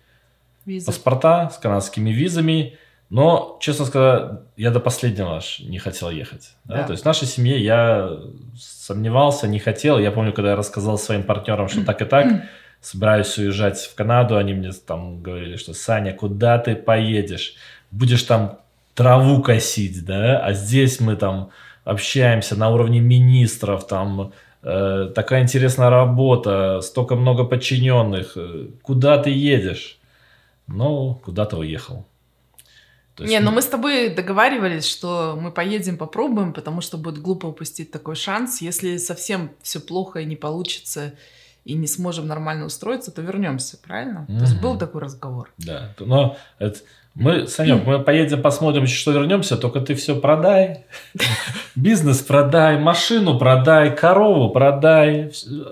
Виза. 0.66 0.88
паспорта 0.88 1.50
с 1.50 1.58
канадскими 1.58 2.10
визами. 2.12 2.78
Но, 3.10 3.58
честно 3.62 3.86
сказать, 3.86 4.40
я 4.58 4.72
до 4.72 4.80
последнего 4.80 5.38
аж 5.38 5.60
не 5.60 5.78
хотел 5.78 6.10
ехать. 6.10 6.56
да. 6.64 6.78
Да. 6.78 6.84
То 6.84 6.92
есть 6.94 7.04
в 7.04 7.06
нашей 7.06 7.28
семье 7.28 7.64
я 7.64 8.10
сомневался, 8.58 9.48
не 9.48 9.60
хотел. 9.60 10.00
Я 10.00 10.12
помню, 10.12 10.34
когда 10.34 10.52
я 10.52 10.56
рассказал 10.56 10.98
своим 10.98 11.24
партнерам, 11.24 11.68
что 11.68 11.86
так 11.86 12.02
и 12.02 12.06
так, 12.06 12.44
собираюсь 12.82 13.38
уезжать 13.38 13.80
в 13.80 13.94
Канаду, 13.96 14.38
они 14.38 14.54
мне 14.54 14.72
там 14.72 15.22
говорили, 15.22 15.56
что 15.56 15.74
Саня, 15.74 16.14
куда 16.14 16.58
ты 16.58 16.76
поедешь? 16.76 17.56
Будешь 17.92 18.24
там 18.24 18.60
траву 18.96 19.42
косить, 19.42 20.04
да? 20.04 20.40
А 20.40 20.54
здесь 20.54 21.00
мы 21.00 21.16
там 21.16 21.52
общаемся 21.84 22.56
на 22.56 22.72
уровне 22.72 23.00
министров, 23.00 23.86
там 23.86 24.34
э, 24.64 25.12
такая 25.14 25.44
интересная 25.44 25.92
работа, 25.92 26.82
столько 26.82 27.16
много 27.16 27.44
подчиненных. 27.44 28.36
Куда 28.82 29.20
ты 29.20 29.30
едешь? 29.30 30.00
Ну, 30.68 31.22
куда-то 31.24 31.58
уехал. 31.58 32.06
То 33.16 33.24
есть, 33.24 33.32
Не, 33.32 33.40
ну 33.40 33.52
мы 33.52 33.62
с 33.62 33.68
тобой 33.68 34.10
договаривались, 34.10 34.86
что 34.86 35.38
мы 35.40 35.52
поедем, 35.52 35.98
попробуем, 35.98 36.52
потому 36.52 36.82
что 36.82 36.98
будет 36.98 37.20
глупо 37.20 37.46
упустить 37.48 37.92
такой 37.92 38.16
шанс. 38.16 38.62
Если 38.62 38.98
совсем 38.98 39.52
все 39.62 39.80
плохо 39.80 40.20
и 40.20 40.26
не 40.26 40.36
получится, 40.36 41.14
и 41.64 41.74
не 41.74 41.88
сможем 41.88 42.28
нормально 42.28 42.66
устроиться, 42.66 43.12
то 43.12 43.22
вернемся, 43.22 43.78
правильно? 43.78 44.26
То 44.28 44.42
есть 44.42 44.60
был 44.60 44.78
такой 44.78 45.02
разговор. 45.02 45.50
Да, 45.58 45.94
но 46.00 46.38
это, 46.60 46.80
мы, 47.16 47.48
Санек, 47.48 47.86
мы 47.86 48.04
поедем, 48.04 48.42
посмотрим, 48.42 48.86
что 48.86 49.12
вернемся, 49.12 49.56
только 49.56 49.80
ты 49.80 49.96
все 49.96 50.20
продай. 50.20 50.86
Бизнес 51.76 52.22
продай, 52.22 52.78
машину 52.78 53.40
продай, 53.40 53.96
корову 53.96 54.52
продай. 54.52 55.28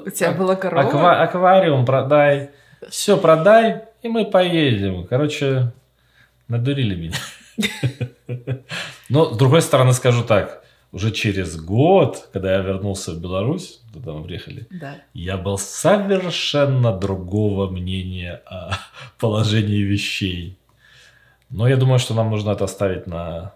У 0.06 0.10
тебя 0.10 0.32
была 0.32 0.56
корова? 0.56 0.90
аква- 0.90 1.22
аквариум 1.22 1.86
продай. 1.86 2.52
Все 2.90 3.18
продай, 3.18 3.84
и 4.04 4.08
мы 4.10 4.26
поедем. 4.26 5.06
Короче, 5.08 5.72
надурили 6.48 6.96
меня. 6.96 7.18
Но, 9.10 9.34
с 9.34 9.38
другой 9.38 9.62
стороны, 9.62 9.94
скажу 9.94 10.24
так. 10.24 10.64
Уже 10.92 11.10
через 11.12 11.56
год, 11.60 12.30
когда 12.32 12.54
я 12.54 12.60
вернулся 12.60 13.14
в 13.14 13.20
Беларусь, 13.20 13.82
туда 13.92 14.12
мы 14.12 14.24
приехали, 14.26 14.68
Да. 14.70 15.02
я 15.16 15.38
был 15.38 15.58
совершенно 15.58 16.96
другого 16.96 17.68
мнения 17.68 18.44
о 18.46 18.74
положении 19.20 19.82
вещей. 19.82 20.56
Но 21.50 21.68
я 21.68 21.78
думаю, 21.78 21.98
что 21.98 22.14
нам 22.14 22.30
нужно 22.30 22.52
это 22.52 22.66
оставить 22.66 23.08
на 23.08 23.56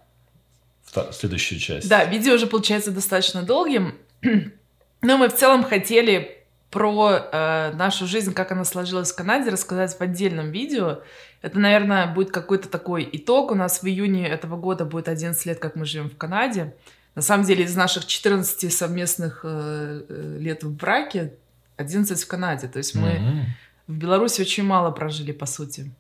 следующую 1.11 1.59
часть. 1.59 1.87
Да, 1.87 2.05
видео 2.05 2.33
уже 2.33 2.47
получается 2.47 2.89
достаточно 2.91 3.43
долгим, 3.43 3.93
но 5.03 5.17
мы 5.17 5.29
в 5.29 5.35
целом 5.35 5.63
хотели 5.63 6.36
про 6.69 7.29
э, 7.31 7.71
нашу 7.75 8.05
жизнь, 8.07 8.33
как 8.33 8.51
она 8.51 8.65
сложилась 8.65 9.11
в 9.11 9.15
Канаде, 9.15 9.49
рассказать 9.49 9.97
в 9.97 10.01
отдельном 10.01 10.51
видео. 10.51 10.99
Это, 11.41 11.59
наверное, 11.59 12.07
будет 12.07 12.31
какой-то 12.31 12.67
такой 12.67 13.07
итог. 13.11 13.51
У 13.51 13.55
нас 13.55 13.81
в 13.81 13.87
июне 13.87 14.27
этого 14.27 14.57
года 14.57 14.83
будет 14.85 15.07
11 15.07 15.45
лет, 15.45 15.59
как 15.59 15.75
мы 15.75 15.85
живем 15.85 16.09
в 16.09 16.17
Канаде. 16.17 16.75
На 17.15 17.21
самом 17.21 17.45
деле, 17.45 17.63
из 17.63 17.75
наших 17.75 18.05
14 18.05 18.71
совместных 18.73 19.41
э, 19.43 20.01
э, 20.09 20.37
лет 20.39 20.63
в 20.63 20.75
браке 20.75 21.33
11 21.77 22.21
в 22.21 22.27
Канаде. 22.27 22.67
То 22.67 22.77
есть 22.77 22.95
мы 22.95 23.09
Мгм. 23.19 23.45
в 23.87 23.93
Беларуси 23.93 24.41
очень 24.41 24.63
мало 24.63 24.91
прожили, 24.91 25.31
по 25.31 25.45
сути. 25.45 25.91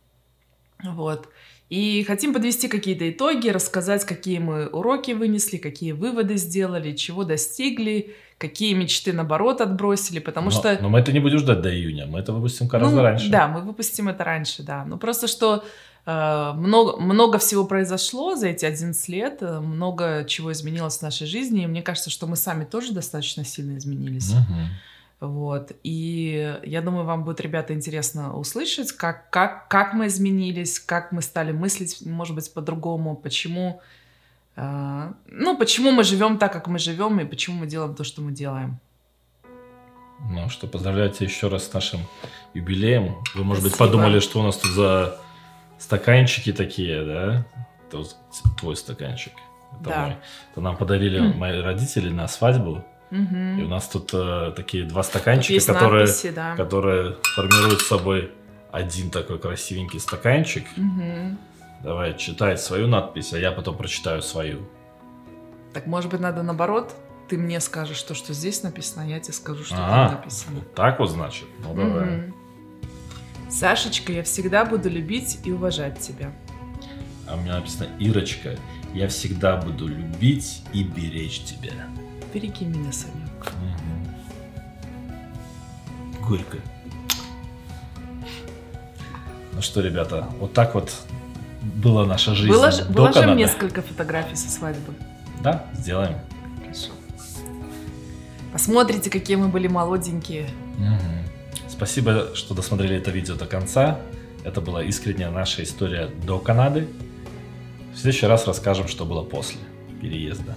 Вот. 0.83 1.29
И 1.69 2.03
хотим 2.03 2.33
подвести 2.33 2.69
какие-то 2.69 3.09
итоги, 3.09 3.49
рассказать, 3.49 4.05
какие 4.05 4.39
мы 4.39 4.67
уроки 4.67 5.11
вынесли, 5.11 5.57
какие 5.57 5.91
выводы 5.91 6.37
сделали, 6.37 6.95
чего 6.95 7.25
достигли, 7.25 8.15
какие 8.37 8.73
мечты, 8.73 9.11
наоборот, 9.11 9.59
отбросили, 9.59 10.19
потому 10.19 10.45
но, 10.45 10.51
что... 10.51 10.77
но 10.81 10.89
мы 10.89 10.99
это 10.99 11.11
не 11.11 11.19
будем 11.19 11.39
ждать 11.39 11.61
до 11.61 11.73
июня, 11.73 12.05
мы 12.05 12.19
это 12.19 12.31
выпустим 12.31 12.67
гораздо 12.67 12.95
Ну, 12.95 13.01
раньше. 13.01 13.29
Да, 13.29 13.49
мы 13.49 13.61
выпустим 13.61 14.07
это 14.07 14.23
раньше, 14.23 14.63
да. 14.63 14.85
Ну, 14.85 14.97
просто 14.97 15.27
что 15.27 15.65
э, 16.05 16.51
много, 16.55 17.01
много 17.01 17.37
всего 17.37 17.65
произошло 17.65 18.35
за 18.35 18.47
эти 18.47 18.63
11 18.63 19.09
лет, 19.09 19.39
э, 19.41 19.59
много 19.59 20.23
чего 20.25 20.53
изменилось 20.53 20.99
в 20.99 21.01
нашей 21.01 21.27
жизни, 21.27 21.63
и 21.63 21.67
мне 21.67 21.81
кажется, 21.81 22.09
что 22.09 22.27
мы 22.27 22.37
сами 22.37 22.63
тоже 22.63 22.93
достаточно 22.93 23.43
сильно 23.43 23.77
изменились. 23.77 24.33
Мгм. 24.33 24.69
Вот. 25.19 25.71
И 25.83 26.59
я 26.63 26.81
думаю, 26.81 27.05
вам 27.05 27.23
будет, 27.23 27.41
ребята, 27.41 27.73
интересно 27.73 28.37
услышать, 28.37 28.91
как, 28.91 29.29
как, 29.31 29.67
как 29.67 29.93
мы 29.93 30.07
изменились, 30.07 30.79
как 30.79 31.11
мы 31.11 31.21
стали 31.23 31.51
мыслить, 31.51 32.05
может 32.05 32.35
быть, 32.35 32.53
по-другому, 32.53 33.15
почему, 33.15 33.81
э, 34.55 35.11
ну, 35.25 35.57
почему 35.57 35.91
мы 35.91 36.03
живем 36.03 36.37
так, 36.37 36.53
как 36.53 36.67
мы 36.67 36.77
живем, 36.77 37.19
и 37.19 37.25
почему 37.25 37.57
мы 37.61 37.65
делаем 37.67 37.95
то, 37.95 38.03
что 38.03 38.21
мы 38.21 38.31
делаем. 38.31 38.77
Ну 40.19 40.49
что, 40.49 40.67
поздравляю 40.67 41.11
тебя 41.11 41.27
еще 41.27 41.47
раз 41.47 41.67
с 41.67 41.73
нашим 41.73 42.01
юбилеем. 42.53 43.15
Вы, 43.35 43.43
может 43.43 43.63
быть, 43.63 43.73
Спасибо. 43.73 43.97
подумали, 43.97 44.19
что 44.19 44.39
у 44.39 44.43
нас 44.43 44.57
тут 44.57 44.71
за 44.71 45.19
стаканчики 45.79 46.51
такие, 46.53 47.03
да? 47.05 47.45
Это 47.87 48.03
твой 48.59 48.75
стаканчик. 48.75 49.33
Это 49.79 49.89
Да. 49.89 50.05
мой. 50.05 50.15
Это 50.51 50.61
нам 50.61 50.75
подарили 50.77 51.19
М. 51.19 51.37
мои 51.37 51.59
родители 51.59 52.09
на 52.09 52.27
свадьбу. 52.27 52.83
Мгм. 53.09 53.59
И 53.59 53.63
у 53.63 53.67
нас 53.67 53.87
тут 53.87 54.11
э, 54.13 54.51
такие 54.55 54.83
два 54.85 55.01
Тут 55.01 55.11
стаканчика, 55.11 55.53
есть 55.53 55.67
которые, 55.67 56.05
надписи, 56.05 56.29
да. 56.31 56.55
которые 56.55 57.15
формируют 57.35 57.81
собой 57.81 58.31
один 58.71 59.09
такой 59.09 59.39
красивенький 59.39 59.99
стаканчик. 59.99 60.65
Мгм. 60.75 61.37
Давай, 61.83 62.17
читай 62.17 62.57
свою 62.57 62.87
надпись, 62.87 63.33
а 63.33 63.37
я 63.37 63.51
потом 63.51 63.77
прочитаю 63.77 64.21
свою. 64.21 64.67
Так, 65.73 65.85
может 65.85 66.11
быть, 66.11 66.19
надо 66.19 66.43
наоборот? 66.43 66.93
Ты 67.29 67.37
мне 67.37 67.59
скажешь 67.59 68.01
то, 68.03 68.13
что 68.15 68.33
здесь 68.33 68.63
написано, 68.63 69.03
а 69.03 69.05
я 69.05 69.19
тебе 69.19 69.33
скажу, 69.33 69.63
что 69.63 69.75
А, 69.77 70.07
там 70.09 70.15
написано. 70.17 70.55
Вот 70.55 70.75
так 70.75 70.99
вот, 70.99 71.09
значит? 71.09 71.45
Ну, 71.59 71.73
давай. 71.73 72.05
Мгм. 72.05 72.35
Сашечка, 73.49 74.11
я 74.11 74.23
всегда 74.23 74.65
буду 74.65 74.89
любить 74.89 75.39
и 75.45 75.51
уважать 75.51 75.99
тебя. 75.99 76.31
А 77.27 77.35
у 77.35 77.39
меня 77.41 77.55
написано 77.55 77.87
Ирочка, 77.99 78.57
я 78.93 79.07
всегда 79.07 79.57
буду 79.57 79.87
любить 79.87 80.63
и 80.73 80.83
беречь 80.83 81.43
тебя. 81.43 81.73
Береги 82.37 82.65
меня, 82.65 82.91
Санек. 82.91 83.51
Мгм. 83.63 84.13
Горько. 86.27 86.57
Ну 89.53 89.61
что, 89.63 89.81
ребята, 89.81 90.27
вот 90.39 90.53
так 90.53 90.75
вот 90.75 90.93
была 91.63 92.05
наша 92.05 92.35
жизнь. 92.35 92.51
Было 92.51 92.69
же, 92.69 92.85
до 92.85 92.91
выложим 92.93 93.21
Канады. 93.21 93.39
несколько 93.39 93.81
фотографий 93.81 94.35
со 94.35 94.51
свадьбы. 94.51 94.93
Да, 95.41 95.65
сделаем. 95.73 96.19
Хорошо. 96.61 96.91
Посмотрите, 98.53 99.09
какие 99.09 99.35
мы 99.35 99.47
были 99.47 99.67
молоденькие. 99.67 100.47
Мгм. 100.77 101.23
Спасибо, 101.67 102.35
что 102.35 102.53
досмотрели 102.53 102.97
это 102.97 103.09
видео 103.09 103.33
до 103.33 103.47
конца. 103.47 103.99
Это 104.43 104.61
была 104.61 104.83
искренняя 104.83 105.31
наша 105.31 105.63
история 105.63 106.11
до 106.23 106.37
Канады. 106.37 106.87
В 107.95 107.97
следующий 107.97 108.27
раз 108.27 108.45
расскажем, 108.45 108.87
что 108.87 109.05
было 109.05 109.23
после 109.23 109.57
переезда. 109.99 110.55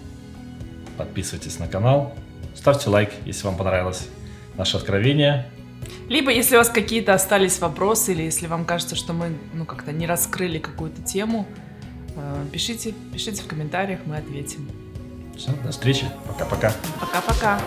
Подписывайтесь 1.01 1.59
на 1.59 1.67
канал, 1.67 2.13
ставьте 2.55 2.91
лайк, 2.91 3.09
если 3.25 3.47
вам 3.47 3.57
понравилось 3.57 4.07
наше 4.59 4.77
откровение. 4.77 5.51
Либо, 6.11 6.31
если 6.31 6.57
у 6.57 6.59
вас 6.59 6.69
какие-то 6.69 7.15
остались 7.15 7.59
вопросы, 7.59 8.13
или 8.13 8.25
если 8.25 8.47
вам 8.47 8.67
кажется, 8.67 8.97
что 8.97 9.15
мы 9.15 9.33
ну, 9.55 9.65
как-то 9.65 9.93
не 9.93 10.07
раскрыли 10.07 10.59
какую-то 10.59 11.01
тему, 11.01 11.47
э, 12.17 12.45
пишите, 12.53 12.93
пишите 13.15 13.43
в 13.43 13.47
комментариях, 13.47 14.01
мы 14.05 14.19
ответим. 14.19 14.69
Все, 15.39 15.53
до 15.65 15.71
встречи. 15.71 16.05
Пока-пока. 16.27 16.71
Пока-пока. 17.01 17.59